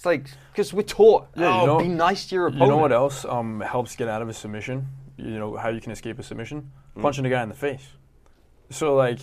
[0.00, 2.64] It's like, because we're taught, Yeah, oh, you know, be nice to your opponent.
[2.64, 4.88] You know what else um, helps get out of a submission?
[5.18, 6.72] You know how you can escape a submission?
[6.98, 7.86] Punching a guy in the face.
[8.70, 9.20] So like,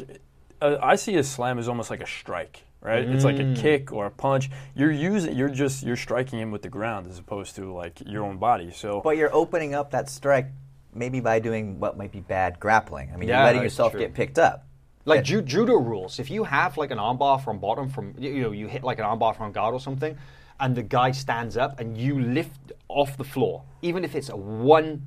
[0.61, 3.03] uh, I see a slam as almost like a strike, right?
[3.09, 4.51] It's like a kick or a punch.
[4.75, 8.23] You're using, you're just you're striking him with the ground as opposed to like your
[8.23, 8.69] own body.
[8.69, 10.45] So But you're opening up that strike
[10.93, 13.09] maybe by doing what might be bad grappling.
[13.11, 14.01] I mean, Yeah, you're letting yourself true.
[14.01, 14.67] get picked up.
[15.05, 18.41] Like ju- judo rules, if you have like an armbar from bottom, from you you
[18.43, 20.15] know, you hit like an armbar from guard or something,
[20.59, 24.35] and the guy stands up and you lift off the floor, even if it's a
[24.35, 25.05] one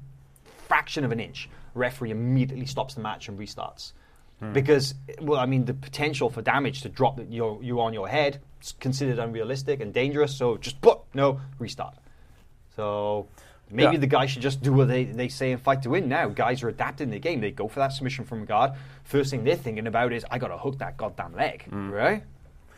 [0.68, 3.92] fraction of an inch, referee immediately stops the match and restarts.
[4.38, 4.52] Hmm.
[4.52, 8.40] Because, well, I mean, the potential for damage to drop your, you on your head
[8.62, 10.36] is considered unrealistic and dangerous.
[10.36, 11.96] So just put no restart.
[12.76, 13.26] So
[13.70, 14.00] maybe Yeah.
[14.00, 16.28] the guy should just do what they, they say and Fight to Win now.
[16.28, 17.40] Guys are adapting the game.
[17.40, 18.72] They go for that submission from guard.
[19.04, 21.90] First thing they're thinking about is, I got to hook that goddamn leg, hmm.
[21.90, 22.22] right?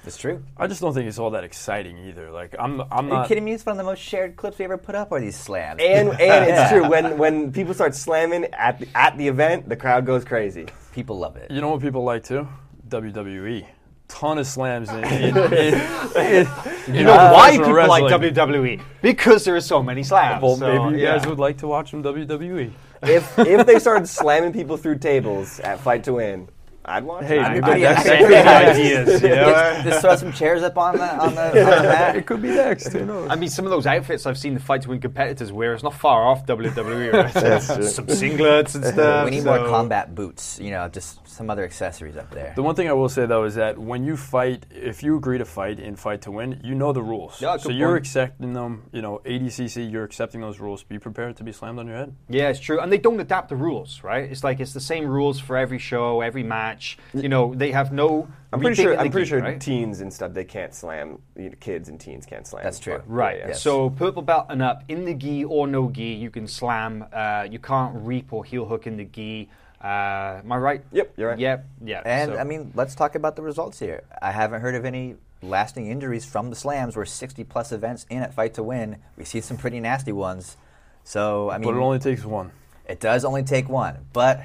[0.04, 0.42] It's true.
[0.56, 2.30] I just don't think it's all that exciting either.
[2.30, 3.52] Like I'm I'm Are you kidding me?
[3.52, 5.80] It's one of the most shared clips we ever put up are these slams.
[5.80, 9.76] And and it's true when when people start slamming at the, at the event, the
[9.76, 10.66] crowd goes crazy.
[10.92, 11.50] People love it.
[11.50, 12.48] You know what people like too?
[12.88, 13.64] WWE.
[14.08, 15.04] Ton of slams in.
[15.04, 15.74] in, in,
[16.16, 16.48] in
[16.94, 18.48] You know why professional people like.
[18.50, 18.82] WWE?
[19.00, 20.42] Because there are so many slams.
[20.42, 21.16] Well, So, maybe you yeah.
[21.16, 22.72] guys would like to watch some WWE.
[23.04, 26.48] If if they started slamming people through tables at Fight to Win,
[26.84, 27.24] I'd watch.
[27.24, 27.42] Hey, it.
[27.42, 28.24] I'd be maybe pretty that's- happy.
[28.26, 29.50] Good ideas, you know?
[29.52, 32.16] Just, just throw some chairs up on the on the, on the mat.
[32.16, 32.92] it could be next.
[32.92, 33.28] Who knows?
[33.30, 35.82] I mean, some of those outfits I've seen the fight to win competitors wear is
[35.84, 37.12] not far off WWE.
[37.12, 37.32] Right?
[37.62, 39.24] some singlets and stuff.
[39.26, 40.58] We need more combat boots.
[40.60, 42.52] You know, just some other accessories up there.
[42.56, 45.38] The one thing I will say though is that when you fight, if you agree
[45.38, 47.40] to fight in Fight to Win, you know the rules.
[47.40, 48.06] Yeah, so good you're point.
[48.06, 48.82] accepting them.
[48.92, 50.82] You know, ADCC, you're accepting those rules.
[50.82, 52.16] Be prepared to be slammed on your head.
[52.28, 54.30] Yeah, it's true, and they don't adapt the rules, right?
[54.30, 56.71] It's like it's the same rules for every show, every match.
[57.14, 58.28] You know, they have no.
[58.52, 58.92] I'm pretty sure.
[58.98, 59.60] I'm pretty geek, sure right?
[59.60, 61.18] teens and stuff they can't slam.
[61.36, 62.62] You know, kids and teens can't slam.
[62.64, 63.02] That's true.
[63.06, 63.38] Right.
[63.38, 63.54] yeah, yeah.
[63.54, 67.04] So purple belt and up in the gi or no gi, you can slam.
[67.12, 69.48] Uh, you can't reap or heel hook in the gi.
[69.82, 70.84] Uh, am I right?
[70.92, 71.38] Yep, you're right.
[71.38, 71.66] Yep.
[71.84, 72.02] Yeah.
[72.04, 74.04] And so- I mean, let's talk about the results here.
[74.20, 76.94] I haven't heard of any lasting injuries from the slams.
[76.96, 78.98] We're 60 plus events in at Fight to Win.
[79.16, 80.56] We see some pretty nasty ones.
[81.02, 82.52] So I mean, But it only takes one.
[82.86, 84.06] it does only take one.
[84.12, 84.42] But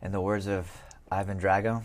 [0.00, 0.70] in the words of
[1.12, 1.82] Ivan Drago,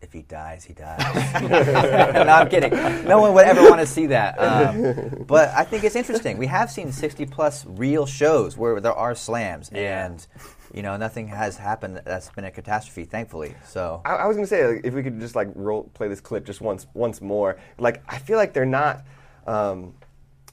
[0.00, 1.00] if he dies, he dies.
[1.42, 2.72] no, I'm kidding.
[3.04, 4.36] No one would ever want to see that.
[4.38, 6.38] Um, but I think it's interesting.
[6.38, 10.24] We have seen 60 plus real shows where there are slams, and
[10.72, 13.54] you know nothing has happened that's been a catastrophe, thankfully.
[13.66, 16.20] So I, I was gonna say like, if we could just like roll play this
[16.20, 17.58] clip just once once more.
[17.78, 19.04] Like I feel like they're not.
[19.46, 19.94] Um,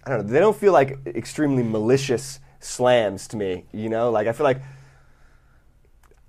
[0.03, 0.33] I don't know.
[0.33, 3.65] They don't feel like extremely malicious slams to me.
[3.71, 4.61] You know, like I feel like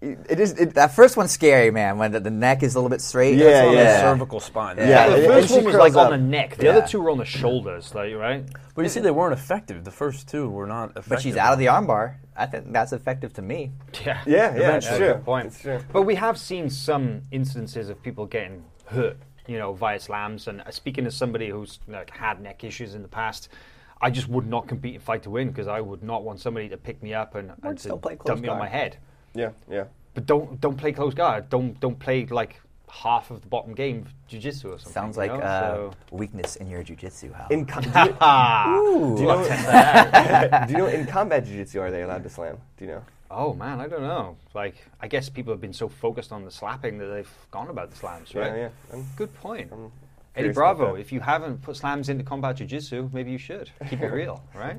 [0.02, 0.52] it, it is.
[0.58, 1.96] It, that first one's scary, man.
[1.96, 3.36] When the, the neck is a little bit straight.
[3.36, 3.84] Yeah, It's on yeah.
[3.84, 4.76] the cervical spine.
[4.76, 4.88] Yeah.
[4.88, 6.56] Yeah, and- the first one was curls like on the neck.
[6.56, 6.70] The Yeah.
[6.76, 8.44] other two were on the shoulders, like right.
[8.74, 9.84] But you see, they weren't effective.
[9.84, 11.08] The first two were not effective.
[11.08, 12.16] But she's out of the armbar.
[12.36, 13.70] I think that's effective to me.
[14.04, 14.20] Yeah.
[14.26, 15.12] yeah, yeah, That's a true.
[15.14, 15.46] good point.
[15.46, 15.80] It's true.
[15.92, 20.48] But we have seen some instances of people getting hurt, you know, via slams.
[20.48, 23.48] And uh, speaking as somebody who's like had neck issues in the past,
[24.00, 26.68] I just would not compete and fight to win because I would not want somebody
[26.70, 28.96] to pick me up and, and to don't play close dump me on my head.
[29.34, 29.84] Yeah, yeah.
[30.14, 31.48] But don't don't play close guard.
[31.48, 34.92] Don't don't play like half of the bottom game jiu-jitsu or something.
[34.92, 35.40] Sounds you like know?
[35.40, 37.32] uh, So- weakness in your jujitsu.
[37.32, 37.46] Hal.
[37.50, 40.64] In com- do, you, do you know?
[40.66, 42.58] do you know in combat jiu-jitsu are they allowed to slam?
[42.76, 43.02] Do you know?
[43.30, 44.36] Oh man, I don't know.
[44.52, 47.90] Like, I guess people have been so focused on the slapping that they've gone about
[47.90, 48.48] the slams, right?
[48.52, 48.68] Yeah, yeah.
[48.92, 49.72] I'm- Good point.
[49.72, 49.88] Eddie
[50.52, 53.70] curious about Bravo, if you haven't put slams into combat jiu-jitsu, maybe you should.
[53.88, 54.76] Keep it real, right?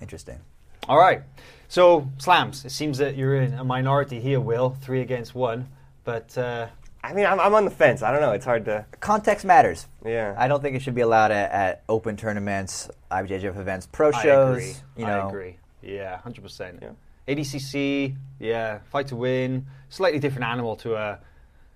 [0.00, 0.38] Interesting.
[0.88, 1.22] All right.
[1.68, 2.64] So, slams.
[2.64, 4.76] It seems that you're in a minority here, Will.
[4.80, 5.68] Three against one.
[6.04, 6.68] But, uh,
[7.04, 8.02] I mean, I'm, I'm on the fence.
[8.02, 8.32] I don't know.
[8.32, 8.86] It's hard to.
[9.00, 9.86] Context matters.
[10.04, 10.34] Yeah.
[10.38, 14.22] I don't think it should be allowed at, at open tournaments, IBJJF events, pro I
[14.22, 14.56] shows.
[14.56, 14.74] agree.
[14.96, 15.56] You know, I agree.
[15.82, 16.80] Yeah, 100%.
[16.82, 16.88] Yeah.
[17.28, 19.66] ADCC, yeah, fight to win.
[19.90, 21.18] Slightly different animal to a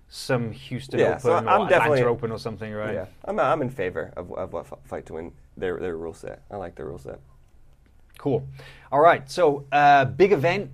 [0.09, 2.93] some Houston Yeah, Open so or I'm Atlanta definitely- Open or something, right?
[2.95, 6.13] Yeah, I'm, I'm in favor of, of what F- fight to win their their rule
[6.13, 6.41] set.
[6.51, 7.19] I like their rule set.
[8.23, 8.47] Cool.
[8.89, 9.29] All right.
[9.29, 10.71] So, uh, big event,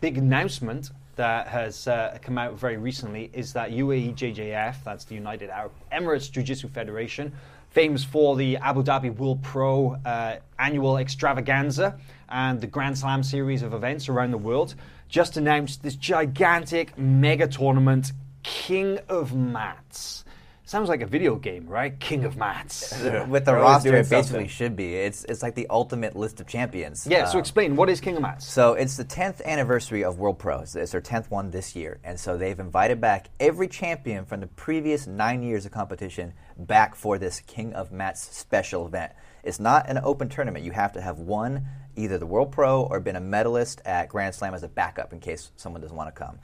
[0.00, 5.16] big announcement that has uh, come out very recently is that UAE JJF, that's the
[5.16, 7.32] United Arab Emirates Jiu Jitsu Federation,
[7.70, 13.62] famous for the Abu Dhabi World Pro uh, annual extravaganza and the Grand Slam series
[13.62, 14.76] of events around the world,
[15.08, 18.12] just announced this gigantic mega tournament,
[18.44, 20.23] King of Mats.
[20.66, 21.98] Sounds like a video game, right?
[22.00, 22.92] King of Mats.
[23.02, 24.48] with the They're roster, it basically something.
[24.48, 24.94] should be.
[24.96, 27.06] It's it's like the ultimate list of champions.
[27.06, 28.46] Yeah, so Um, explain, what is King of Mats?
[28.46, 30.74] So it's the 10th anniversary of World Pros.
[30.74, 32.00] It's their 10th one this year.
[32.02, 36.94] And so they've invited back every champion from the previous nine years of competition back
[36.94, 39.12] for this King of Mats special event.
[39.42, 40.64] It's not an open tournament.
[40.64, 44.34] You have to have won either the World Pro or been a medalist at Grand
[44.34, 46.38] Slam as a backup in case someone doesn't want to come.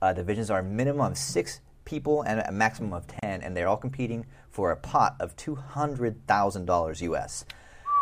[0.00, 3.68] Uh, divisions are a minimum of six people and a maximum of 10, and they're
[3.68, 7.46] all competing for a pot of $200,000 US.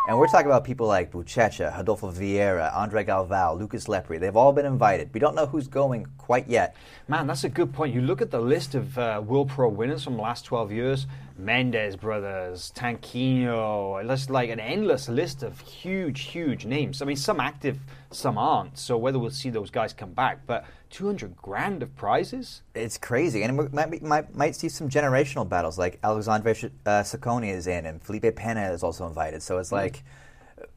[0.07, 4.19] And we're talking about people like Buchecha, Rodolfo Vieira, Andre Galvao, Lucas Lepri.
[4.19, 5.09] They've all been invited.
[5.13, 6.75] We don't know who's going quite yet.
[7.07, 7.93] Man, that's a good point.
[7.93, 11.07] You look at the list of uh, World Pro winners from the last 12 years
[11.37, 17.01] Mendes brothers, Tanquino, just like an endless list of huge, huge names.
[17.01, 18.77] I mean, some active, some aren't.
[18.77, 22.61] So whether we'll see those guys come back, but 200 grand of prizes?
[22.73, 23.43] It's crazy.
[23.43, 26.51] And we might, be, might, might see some generational battles like Alexandre
[26.85, 29.43] uh, Sacconi is in and Felipe Pena is also invited.
[29.43, 30.03] So it's like,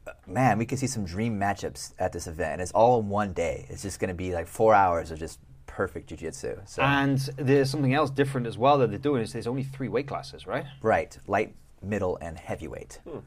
[0.05, 2.53] uh, man, we could see some dream matchups at this event.
[2.53, 3.65] And it's all in one day.
[3.69, 5.39] It's just going to be like four hours of just
[5.79, 6.57] perfect jiu-jitsu.
[6.65, 9.87] So, And there's something else different as well that they're doing is there's only three
[9.87, 10.65] weight classes, right?
[10.81, 12.99] right, light, middle, and heavyweight.
[13.07, 13.19] Hmm.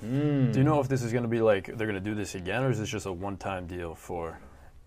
[0.00, 0.50] Hmm.
[0.50, 2.34] Do you know if this is going to be like they're going to do this
[2.34, 4.38] again, or is this just a one-time deal for?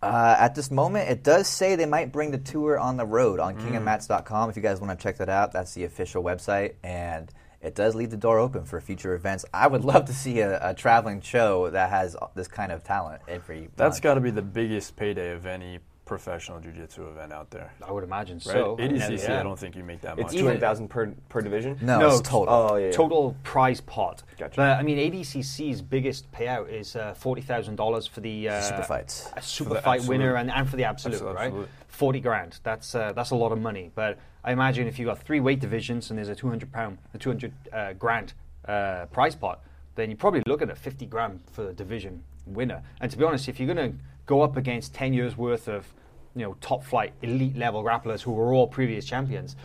[0.01, 3.39] Uh, at this moment, it does say they might bring the tour on the road
[3.39, 3.61] on hmm.
[3.61, 4.49] kingofmats.com.
[4.49, 6.73] If you guys want to check that out, that's the official website.
[6.83, 9.45] And it does leave the door open for future events.
[9.53, 13.21] I would love to see a, a traveling show that has this kind of talent
[13.27, 14.01] every That's month.
[14.01, 17.71] got to be the biggest payday of any professional jiu-jitsu event out there.
[17.87, 18.43] I would imagine Right?
[18.43, 18.75] so.
[18.77, 19.39] ADCC, Yeah.
[19.39, 20.25] I don't think you make that much.
[20.25, 20.39] It's much.
[20.41, 21.77] two hundred thousand per per division.
[21.81, 22.53] No, No, it's total.
[22.53, 22.87] Oh yeah.
[22.87, 22.91] yeah.
[22.91, 24.21] total prize pot.
[24.37, 24.55] Gotcha.
[24.57, 28.83] But I mean, ADCC's biggest payout is uh, forty thousand dollars for the uh, Super
[28.83, 29.29] fights.
[29.35, 30.17] a super fight absolute.
[30.17, 31.45] winner, and, and for the absolute, Absolute, right?
[31.47, 31.69] absolute.
[31.87, 32.59] Forty grand.
[32.63, 33.91] That's uh, that's a lot of money.
[33.95, 36.97] But I imagine if you've got three weight divisions and there's a two hundred pound,
[37.13, 38.33] a two hundred uh, grand
[38.67, 39.61] uh, prize pot,
[39.95, 42.81] then you're probably looking at fifty grand for the division winner.
[42.99, 45.93] And to be honest, if you're going to go up against ten years worth of
[46.35, 49.55] you know top flight elite level grapplers who were all previous champions,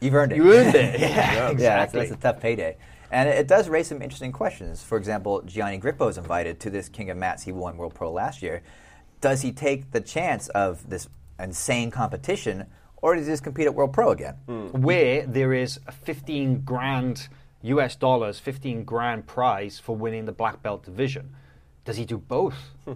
[0.00, 0.36] You've earned it.
[0.36, 1.00] you earned it.
[1.00, 2.00] Yeah, Yeah, that's, exactly.
[2.00, 2.76] that's a tough payday.
[3.10, 4.82] And it, it does raise some interesting questions.
[4.82, 7.42] For example, Gianni Grippo is invited to this King of Mats.
[7.42, 8.62] He won World Pro last year.
[9.20, 11.08] Does he take the chance of this
[11.40, 12.66] insane competition,
[13.02, 14.34] or does he just compete at World Pro again?
[14.46, 14.66] Hmm.
[14.82, 17.28] where there is a 15 grand
[17.62, 21.34] US dollars, 15 grand prize for winning the black belt division.
[21.84, 22.56] Does he do both?
[22.84, 22.92] Hmm.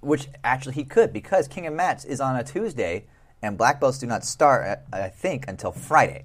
[0.00, 3.04] Which actually he could, because King of Mats is on a Tuesday,
[3.42, 6.24] and black belts do not start, uh, I think, until Friday.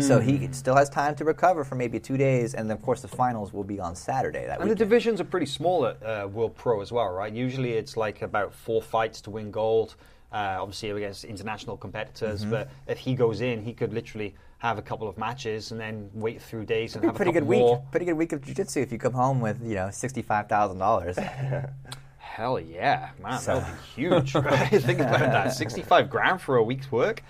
[0.00, 3.02] So he still has time to recover for maybe two days, and then of course
[3.02, 4.44] the finals will be on Saturday.
[4.46, 7.32] That And the divisions are pretty small at uh, World Pro as well, right?
[7.32, 9.94] Usually it's like about four fights to win gold,
[10.32, 12.40] uh, obviously against international competitors.
[12.40, 12.50] Mm-hmm.
[12.50, 16.10] But if he goes in, he could literally have a couple of matches and then
[16.14, 17.60] wait through days and have a pretty good week.
[17.60, 17.84] more.
[17.90, 21.16] Pretty good week of jiu-jitsu if you come home with you know sixty-five thousand dollars.
[22.36, 24.34] Hell yeah, man, So- that would be huge.
[24.34, 24.68] Right?
[24.82, 25.54] Think about that.
[25.54, 27.22] Sixty-five grand for a week's work.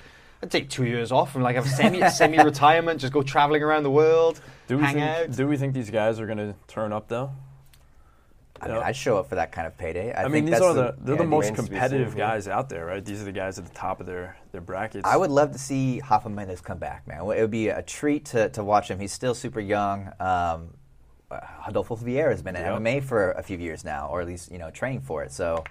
[0.43, 3.85] I'd take two years off and like have semi semi retirement, just go traveling around
[3.85, 5.37] the world, Do we hang think, out.
[5.37, 7.31] Do we think these guys are going to turn up though?
[8.61, 8.83] I mean, Yeah.
[8.83, 10.13] I'd show up for that kind of payday.
[10.13, 12.17] I, I, think mean, these that's are the, they're the most remains to be competitive
[12.17, 13.05] guys out there, right?
[13.05, 15.05] These are the guys at the top of their, their brackets.
[15.07, 17.21] I would love to see Rafa Mendes come back, man.
[17.21, 18.99] It would be a treat to, to watch him.
[18.99, 20.11] He's still super young.
[20.19, 20.71] Um,
[21.31, 22.81] Rodolfo Vieira has been in Yep.
[22.81, 25.33] MMA for a few years now, or at least you know training for it.
[25.33, 25.65] So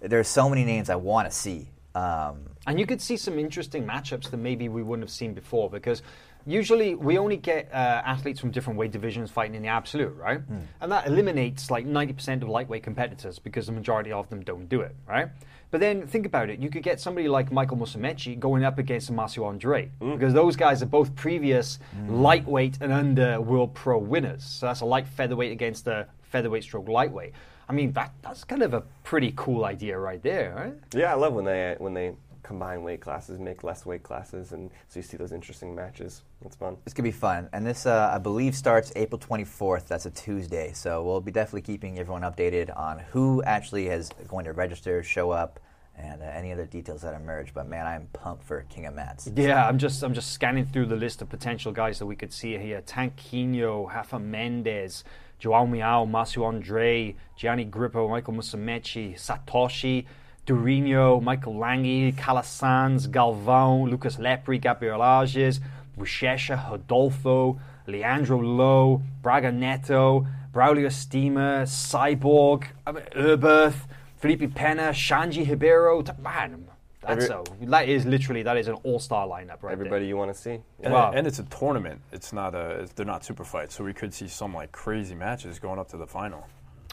[0.00, 1.68] there's so many names I want to see.
[1.94, 5.68] Um, And you could see some interesting matchups that maybe we wouldn't have seen before
[5.70, 6.02] because
[6.46, 10.40] usually we only get uh, athletes from different weight divisions fighting in the absolute, right?
[10.80, 14.80] And that eliminates like 90% of lightweight competitors because the majority of them don't do
[14.82, 15.28] it, right?
[15.70, 16.58] But then think about it.
[16.58, 20.18] You could get somebody like Michael Musumeci going up against Marcio Andre mm.
[20.18, 22.20] because those guys are both previous mm.
[22.20, 24.42] lightweight and under world pro winners.
[24.44, 27.32] So that's a light featherweight against a featherweight stroke lightweight.
[27.68, 30.74] I mean, that, that's kind of a pretty cool idea right there, right?
[30.92, 34.70] Yeah, I love when they when they combine weight classes, make less weight classes, and
[34.88, 36.22] so you see those interesting matches.
[36.42, 36.76] That's fun.
[36.86, 39.86] It's gonna be fun, and this uh, I believe starts April 24th.
[39.86, 44.44] That's a Tuesday, so we'll be definitely keeping everyone updated on who actually is going
[44.44, 45.60] to register, show up,
[45.96, 47.52] and uh, any other details that emerge.
[47.54, 49.30] But man, I'm pumped for King of Mats.
[49.34, 52.32] Yeah, I'm just I'm just scanning through the list of potential guys that we could
[52.32, 55.04] see here: Tanquinho, Rafa Mendes,
[55.38, 60.06] Joao Miyao, Marcio Andre, Gianni Grippo, Michael Musumeci, Satoshi,
[60.46, 65.60] Durinho, Michael Langhi, Calasanz, Galvão, Lucas Lepri, Gabriel Arges,
[65.98, 75.48] Buchecha, Rodolfo, Leandro Lo, Braga Neto, Braulio Estima, Cyborg, I mean, Erberth, Felipe Pena, Xande
[75.48, 76.02] Ribeiro.
[76.02, 76.66] T- Man,
[77.00, 80.34] that's Every- a, that is literally that is an all-star lineup right Everybody you want
[80.34, 80.58] to see.
[80.82, 81.12] And, Wow.
[81.14, 82.00] and it's a tournament.
[82.12, 82.88] It's not a.
[82.96, 85.96] They're not super fights, so we could see some like crazy matches going up to
[85.96, 86.46] the final.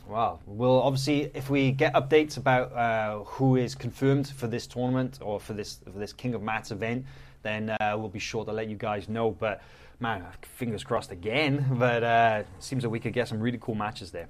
[0.07, 0.39] Wow.
[0.45, 5.37] Well, obviously, if we get updates about uh, who is confirmed for this tournament or
[5.37, 7.05] for this for this King of Mats event,
[7.43, 9.31] then uh, we'll be sure to let you guys know.
[9.31, 9.61] But
[9.99, 11.65] man, fingers crossed again.
[11.77, 14.29] But uh, seems that we could get some really cool matches there.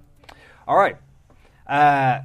[0.67, 0.97] All right.
[1.67, 2.21] Uh,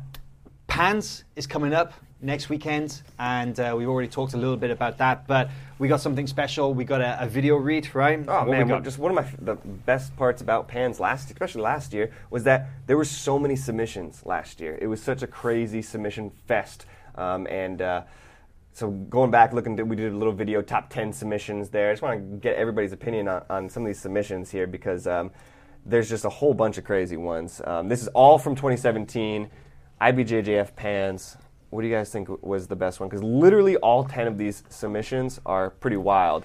[0.66, 4.96] Pans is coming up next weekend, and uh, we've already talked a little bit about
[4.98, 5.26] that.
[5.26, 5.50] But
[5.82, 6.72] we got something special.
[6.74, 8.24] We got a, a video read, right?
[8.28, 11.62] Oh What man, well, just one of my the best parts about Pans last, especially
[11.62, 14.78] last year, was that there were so many submissions last year.
[14.80, 18.02] It was such a crazy submission fest, um, and uh,
[18.72, 21.90] so going back looking, we did a little video top ten submissions there.
[21.90, 25.08] I just want to get everybody's opinion on, on some of these submissions here because
[25.08, 25.32] um,
[25.84, 27.60] there's just a whole bunch of crazy ones.
[27.64, 29.50] Um, this is all from 2017.
[30.00, 31.36] IBJJF Pans.
[31.72, 33.08] What do you guys think was the best one?
[33.08, 36.44] Because literally all 10 of these submissions are pretty wild.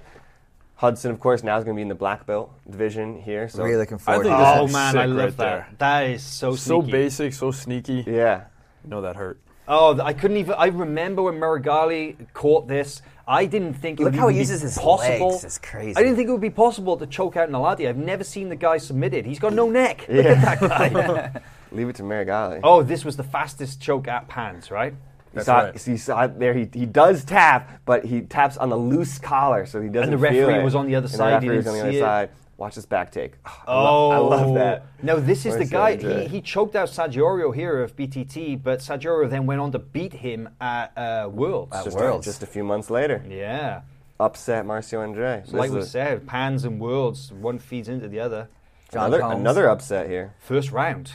[0.76, 3.50] Hudson, of course, now is going to be in the black belt division here.
[3.50, 4.24] So really looking I forward.
[4.24, 4.62] think to this that.
[4.62, 5.38] Oh man, I love right that.
[5.38, 5.68] there.
[5.80, 6.92] That is so So sneaky.
[6.94, 8.06] basic, so sneaky.
[8.08, 8.46] yeah,
[8.86, 9.42] No, that hurt.
[9.68, 10.54] Oh, I couldn't even.
[10.58, 13.02] I remember when Meregali caught this.
[13.28, 15.32] I didn't think it Look would how he uses his possible.
[15.32, 15.44] legs.
[15.44, 15.98] It's crazy.
[15.98, 17.90] I didn't think it would be possible to choke out Naladi.
[17.90, 19.26] I've never seen the guy submitted.
[19.26, 20.06] He's got no neck.
[20.08, 21.42] Look at that guy.
[21.74, 22.62] leave it to Meregali.
[22.64, 24.94] oh, this was the fastest choke at Pans, right?
[25.38, 25.88] You That's saw, right.
[25.88, 26.54] you saw it there.
[26.54, 30.14] He, he does tap, but he taps on the loose collar, so he doesn't.
[30.14, 31.86] And the referee was on the other And side, The he referee was didn't on
[31.86, 32.02] the other it.
[32.02, 32.30] side.
[32.58, 33.34] Watch this back take.
[33.68, 34.86] Oh, I, love, I love that.
[35.04, 35.96] No, this is the guy.
[35.96, 40.14] He, he choked out Saggiorio here of BTT, but Saggiorio then went on to beat
[40.14, 41.76] him at uh, Worlds.
[41.76, 42.26] At just, Worlds.
[42.26, 43.24] just a few months later.
[43.30, 43.82] yeah.
[44.20, 45.44] Upset Marcio Andre.
[45.46, 48.50] So like we a- said, Pans and Worlds, one feeds into the other.
[48.92, 49.40] John another, Combs.
[49.42, 50.34] another upset here.
[50.40, 51.12] First round.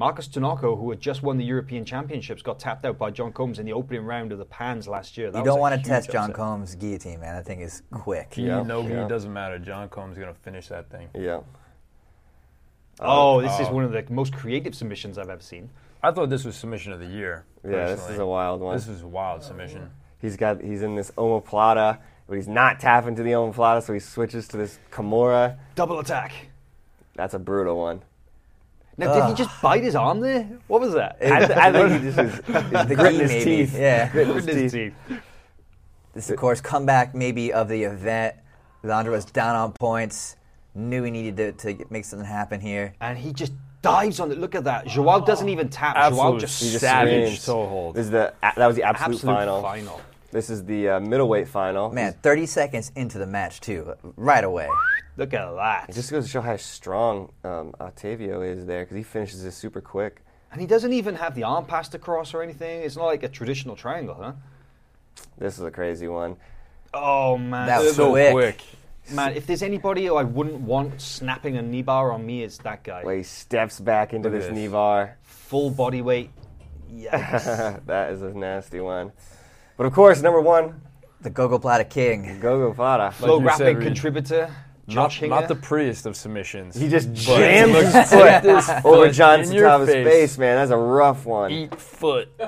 [0.00, 3.58] Marcus Tanaka, who had just won the European Championships, got tapped out by John Combs
[3.58, 5.30] in the opening round of the Pans last year.
[5.30, 6.32] That You don't want to huge test John.
[6.32, 7.36] Combs' guillotine, man.
[7.36, 8.32] That thing is quick.
[8.32, 9.04] He, Yeah, no, yeah.
[9.04, 9.58] it doesn't matter.
[9.58, 11.10] John Combs is going to finish that thing.
[11.14, 11.40] Yeah.
[12.98, 13.72] Oh, oh, this is Oh.
[13.74, 15.68] one of the most creative submissions I've ever seen.
[16.02, 17.44] I thought this was submission of the year.
[17.62, 18.74] Yeah, this is a wild one.
[18.74, 19.90] This is a wild submission.
[20.18, 24.00] He's got he's in this omoplata, but he's not tapping to the omoplata, so he
[24.00, 25.58] switches to this Kimura.
[25.74, 26.32] Double attack.
[27.16, 28.00] That's a brutal one.
[29.06, 30.48] Now, did he just bite his arm there?
[30.68, 31.16] What was that?
[31.20, 32.42] I, th- I think he just is, is
[32.88, 33.44] The gritting his maybe.
[33.44, 33.78] teeth.
[33.78, 34.10] Yeah.
[34.10, 34.94] Gritting With his his teeth.
[35.08, 35.18] teeth.
[36.14, 38.36] This, of course, comeback maybe of the event.
[38.82, 40.36] Leandro was down on points,
[40.74, 42.94] knew he needed to, to get- make something happen here.
[43.00, 44.38] And he just dives on it.
[44.38, 44.86] Look at that.
[44.86, 45.94] Joao doesn't even tap.
[45.96, 47.46] Joao Absolute just, He just savage screams.
[47.46, 47.94] toe hold.
[47.94, 49.62] This is the that was the absolute, absolute final.
[49.62, 50.00] final.
[50.32, 51.90] This is the uh, middleweight final.
[51.90, 54.68] Man, 30 seconds into the match, too, right away.
[55.16, 55.86] Look at that.
[55.88, 59.56] it just goes to show how strong um, Otavio is there because he finishes this
[59.56, 60.22] super quick.
[60.52, 62.82] and he doesn't even have the arm passed across or anything.
[62.82, 64.32] It's not like a traditional triangle, huh?
[65.36, 66.36] This is a crazy one.
[66.94, 68.32] Oh man, That was so quick.
[68.32, 68.62] quick.
[69.12, 69.32] man.
[69.34, 72.84] If there's anybody who I wouldn't want snapping a knee bar on me, it's that
[72.84, 73.02] guy.
[73.04, 74.54] Where he steps back into Look this this.
[74.56, 75.16] knee bar.
[75.22, 76.30] Full body weight.
[76.92, 77.84] Yikes.
[77.86, 79.12] that is a nasty one.
[79.80, 80.78] But of course, number one,
[81.22, 82.38] The Gogo Plata King.
[82.38, 83.12] Gogo Plata.
[83.12, 84.54] Flow you rapid said, contributor.
[84.86, 86.76] Josh Not, not the prettiest of submissions.
[86.76, 90.06] He just But jammed his foot this over foot John in Satava's face.
[90.06, 90.36] face.
[90.38, 90.56] man.
[90.56, 91.50] That's a rough one.
[91.50, 92.28] Eat foot.
[92.38, 92.46] He's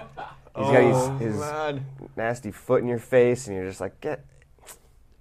[0.57, 1.87] oh, got his, his man.
[2.19, 4.27] nasty foot in your face, and you're just like, get.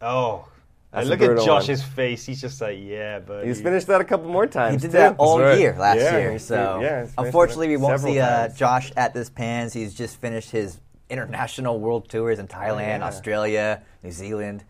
[0.01, 0.49] Oh.
[0.91, 2.25] That's And look at brutal Josh's face.
[2.25, 4.73] He's just like, yeah, but He's finished that a couple more times.
[4.73, 4.97] He did too.
[4.97, 5.57] that all right.
[5.57, 6.39] year last Yeah, year.
[6.39, 8.49] So, yeah, unfortunately, we won't see uh.
[8.49, 9.71] Josh at this Pans.
[9.71, 10.81] He's just finished his
[11.11, 13.05] international world tours in Thailand, yeah.
[13.05, 14.63] Australia, New Zealand.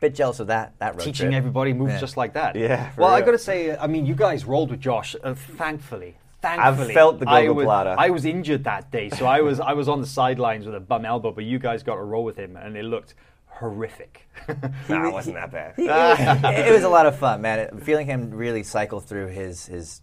[0.00, 0.74] Bit jealous of that.
[0.80, 1.34] That teaching trip.
[1.38, 2.00] everybody moves Yeah.
[2.00, 2.56] just like that.
[2.56, 5.16] Yeah, Well, I got to say, I mean, you guys rolled with Josh.
[5.22, 7.94] Uh, thankfully, thankfully, I felt the I was, Plata.
[7.96, 10.80] I was injured that day, so I was I was on the sidelines with a
[10.80, 11.30] bum elbow.
[11.32, 13.14] But you guys got to roll with him, and it looked
[13.46, 14.28] horrific.
[14.88, 15.74] Nah, it wasn't that bad.
[15.76, 17.60] He- it, it was a lot of fun, man.
[17.60, 20.02] It- feeling him really cycle through his his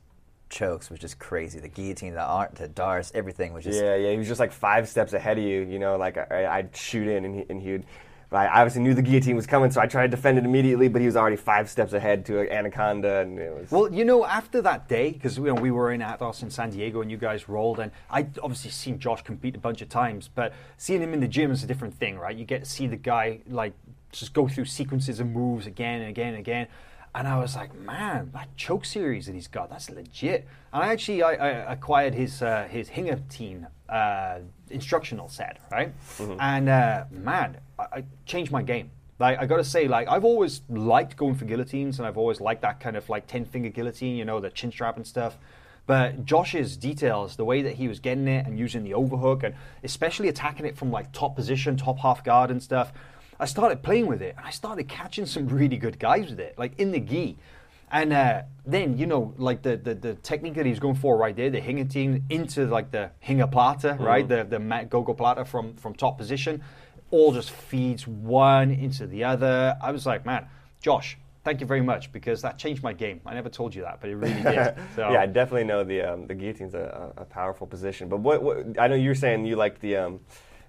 [0.52, 1.60] chokes was just crazy.
[1.60, 3.82] The guillotine, the art, the D'Arce, everything was just.
[3.82, 5.62] Yeah, yeah, he was just like five steps ahead of you.
[5.62, 7.86] You know, like I, I'd shoot in, and he, and he would.
[8.34, 10.88] I obviously knew the guillotine was coming, so I tried to defend it immediately.
[10.88, 13.72] But he was already five steps ahead to an anaconda, and it was.
[13.72, 16.70] Well, you know, after that day, because you know, we were in Atos in San
[16.70, 20.30] Diego and you guys rolled, and I obviously seen Josh compete a bunch of times,
[20.34, 22.36] but seeing him in the gym is a different thing, right?
[22.36, 23.74] You get to see the guy like
[24.12, 26.68] just go through sequences of moves again and again and again.
[27.14, 30.48] And I was like, man, that choke series that he's got, that's legit.
[30.72, 34.40] And I actually I, I acquired his uh, his Hinger team uh,
[34.70, 35.94] instructional set, right?
[36.40, 38.92] And uh, man, I, I changed my game.
[39.20, 42.62] Like I gotta say, like I've always liked going for guillotines, and I've always liked
[42.62, 45.38] that kind of like ten finger guillotine, you know, the chin strap and stuff.
[45.88, 49.54] But Josh's details, the way that he was getting it and using the overhook, and
[49.84, 52.94] especially attacking it from like top position, top half guard and stuff,
[53.42, 56.54] I started playing with it, and I started catching some really good guys with it,
[56.60, 57.38] like in the gi.
[57.92, 61.36] And uh, then, you know, like the, the, the technique that he's going for right
[61.36, 64.26] there, the Hingertine into like the Hinger Plata, right?
[64.26, 66.64] The, the Matt Gogo Plata from, from top position,
[67.10, 69.76] all just feeds one into the other.
[69.82, 70.48] I was like, man,
[70.80, 73.20] Josh, thank you very much because that changed my game.
[73.26, 74.76] I never told you that, but it really did.
[74.96, 78.08] So, yeah, I definitely know the um, the guillotine's a, a a powerful position.
[78.08, 80.20] But what, what I know you were saying you like the um,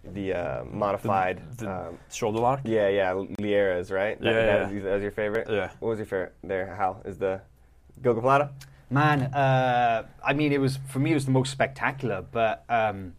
[0.05, 1.40] the uh, modified.
[1.59, 2.61] The um, shoulder lock.
[2.64, 4.20] yeah, yeah, Lieras, right?
[4.20, 4.74] That, Yeah, that, yeah.
[4.74, 5.48] was, that was your favorite.
[5.50, 5.70] Yeah.
[5.80, 6.74] What was your favorite there?
[6.74, 7.40] How is the
[8.03, 8.50] Gogo Plata?
[8.90, 11.12] Man, uh, I mean, it was for me.
[11.12, 13.14] It was the most spectacular, but um,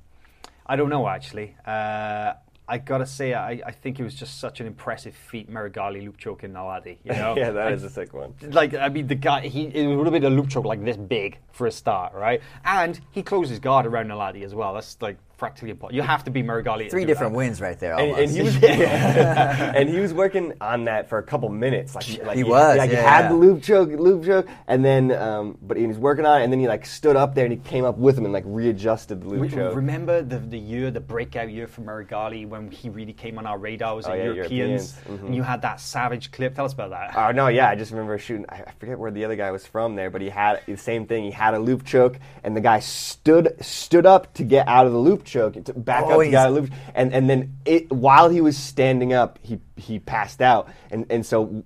[0.68, 1.56] I don't know actually.
[1.66, 2.34] Uh,
[2.66, 6.18] I gotta say, I, I think it was just such an impressive feat, Meregali loop
[6.18, 6.98] choke in Naladi.
[7.04, 8.36] You know, yeah, that I- is a sick one.
[8.52, 10.96] like I mean, the guy he it would have been a loop choke like this
[10.98, 12.42] big for a start, right?
[12.64, 14.74] And he closed his guard around Naladi as well.
[14.76, 15.96] That's like practically impossible.
[15.96, 16.86] You have to be Meregali.
[16.86, 17.38] to Three do different that.
[17.38, 17.96] wins right there.
[18.00, 21.94] And, and he was and he was working on that for a couple minutes.
[21.96, 23.28] Like, like He was, like he had yeah.
[23.30, 26.54] the loop choke, loop choke, and then um, but he was working on it, and
[26.54, 29.22] then he like stood up there and he came up with him and like readjusted
[29.22, 29.76] the loop We- choke.
[29.76, 33.58] Remember the, the year, the breakout year for Meregali when he really came on our
[33.58, 35.22] radar was Oh, the yeah, Europeans, Europeans.
[35.22, 35.26] Mhm.
[35.28, 36.56] and you had that savage clip.
[36.56, 37.16] Tell us about that.
[37.18, 38.46] Oh no, yeah, I just remember shooting.
[38.50, 41.06] I I forget where the other guy was from there, but he had the same
[41.06, 41.24] thing.
[41.26, 44.92] He had a loop choke, and the guy stood stood up to get out of
[44.94, 47.14] the loop choke, to back Oh, up to get out of the he's- loop, and
[47.14, 51.64] and then it while he was standing up, he he passed out, and and so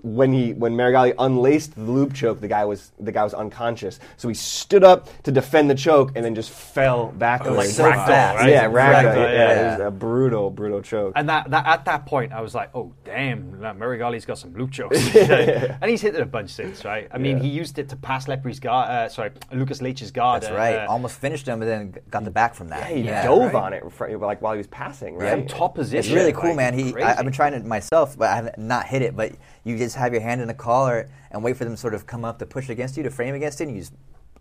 [0.00, 4.00] when he when Meregali unlaced the loop choke, the guy was the guy was unconscious.
[4.16, 7.56] So he stood up to defend the choke and then just fell backwards.
[7.58, 8.38] like so ragdoll, fast.
[8.38, 8.48] right?
[8.48, 9.02] Yeah, ragdoll.
[9.04, 9.74] Ragdoll, Yeah, yeah.
[9.74, 11.12] it was a brutal, brutal choke.
[11.14, 14.54] And that, that at that point, I was like, "Oh damn, that Meregali's got some
[14.54, 17.08] loop chokes." and he's hit it a bunch since, right?
[17.12, 17.42] I mean, Yeah.
[17.42, 18.88] he used it to pass Lepri's guard.
[18.88, 20.42] Uh, sorry, Lucas Leach's guard.
[20.42, 20.76] That's uh, right.
[20.76, 22.88] uh, Almost finished him, and then got the back from that.
[22.88, 23.62] yeah, he Yeah, dove right.
[23.62, 25.34] on it fr- like while he was passing, Yeah.
[25.34, 25.48] right?
[25.48, 25.98] top position.
[25.98, 26.72] It's really like, cool, man.
[26.72, 27.04] He, crazy.
[27.06, 29.14] I, I've been trying it myself, but I have not hit it.
[29.14, 29.32] But
[29.64, 32.06] you just have your hand in the collar and wait for them to sort of
[32.06, 33.92] come up to push against you, to frame against it, and you just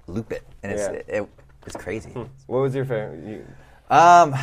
[0.07, 0.91] loop it, and it's Yeah.
[0.91, 1.29] it, it-
[1.65, 2.09] it's crazy.
[2.47, 3.23] What was your favorite?
[3.23, 3.45] You,
[3.89, 4.33] Um,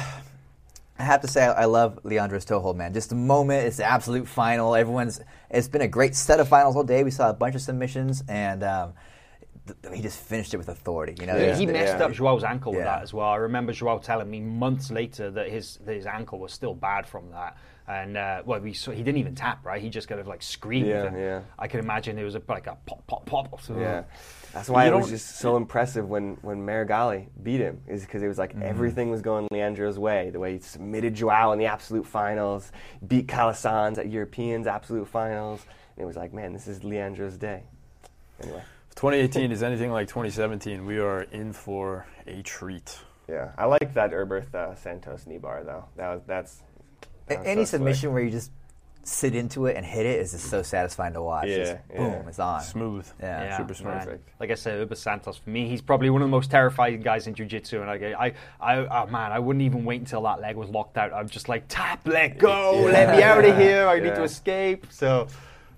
[1.00, 2.92] I have to say I, I love Leandro's toe hold, man.
[2.94, 4.74] Just the moment, it's the absolute final.
[4.76, 5.20] Everyone's.
[5.50, 7.02] It's been a great set of finals all day.
[7.04, 8.92] We saw a bunch of submissions, and um,
[9.66, 11.16] th- he just finished it with authority.
[11.20, 11.56] You know, Yeah, Yeah.
[11.56, 12.04] he messed Yeah.
[12.06, 13.28] up Joao's ankle with that as well.
[13.28, 17.04] I remember Joao telling me months later that his that his ankle was still bad
[17.06, 17.56] from that.
[17.88, 19.80] And uh, well, we saw, he didn't even tap, right?
[19.80, 20.88] He just kind of like screamed.
[20.88, 21.40] Yeah, and yeah.
[21.58, 23.62] I can imagine it was a, like a pop, pop, pop.
[23.62, 24.04] So, Yeah,
[24.52, 27.80] that's why it was just so impressive when when Meregali beat him.
[27.86, 30.28] Is because it was like everything was going Leandro's way.
[30.30, 32.72] The way he submitted Joao in the absolute finals,
[33.06, 35.64] beat Calasanz at Europeans absolute finals,
[35.96, 37.62] and it was like, man, this is Leandro's day.
[38.42, 42.98] Anyway, If 2018 is anything like 2017, we are in for a treat.
[43.28, 45.86] yeah, I like that Erberth uh, Santos knee bar though.
[45.96, 46.62] That was that's.
[47.30, 47.80] A- uh, any so slick.
[47.80, 48.50] submission where you just
[49.04, 51.46] sit into it and hit it is just so satisfying to watch.
[51.48, 52.60] Yeah, Just boom, it's on.
[52.60, 53.08] Smooth.
[53.20, 53.42] Yeah.
[53.44, 53.94] Yeah, super smooth.
[53.94, 54.04] man.
[54.04, 54.28] Perfect.
[54.38, 57.26] Like I said, Erberth Santos for me, he's probably one of the most terrifying guys
[57.26, 57.80] in jiu-jitsu.
[57.80, 60.98] And I, I, I, oh man, I wouldn't even wait until that leg was locked
[60.98, 61.12] out.
[61.14, 63.88] I'm just like, tap, let go, let me out of here.
[63.88, 64.86] I need to escape.
[64.90, 65.28] So,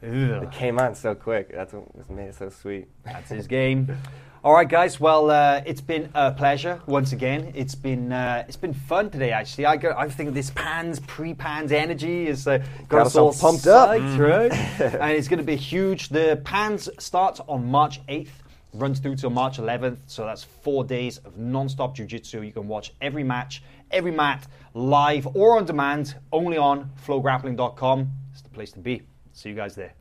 [0.02, 0.10] ugh.
[0.42, 1.52] It came on so quick.
[1.52, 2.88] That's what what made it so sweet.
[3.04, 3.96] That's his game.
[4.42, 4.98] All right, guys.
[4.98, 7.52] Well, uh, it's been a pleasure once again.
[7.54, 9.32] It's been uh, it's been fun today.
[9.32, 13.16] Actually, I go, I think this pans pre pans energy is uh, got, Got us
[13.16, 13.90] all pumped up.
[13.90, 14.50] right?
[14.80, 16.08] and it's going to be huge.
[16.08, 18.42] The pans starts on March eighth.
[18.72, 22.42] Runs through till March 11th, so that's four days of non-stop jiu-jitsu.
[22.42, 28.08] You can watch every match, every mat, live or on demand, only on flowgrappling.com.
[28.30, 29.02] It's the place to be.
[29.32, 29.94] See you guys there.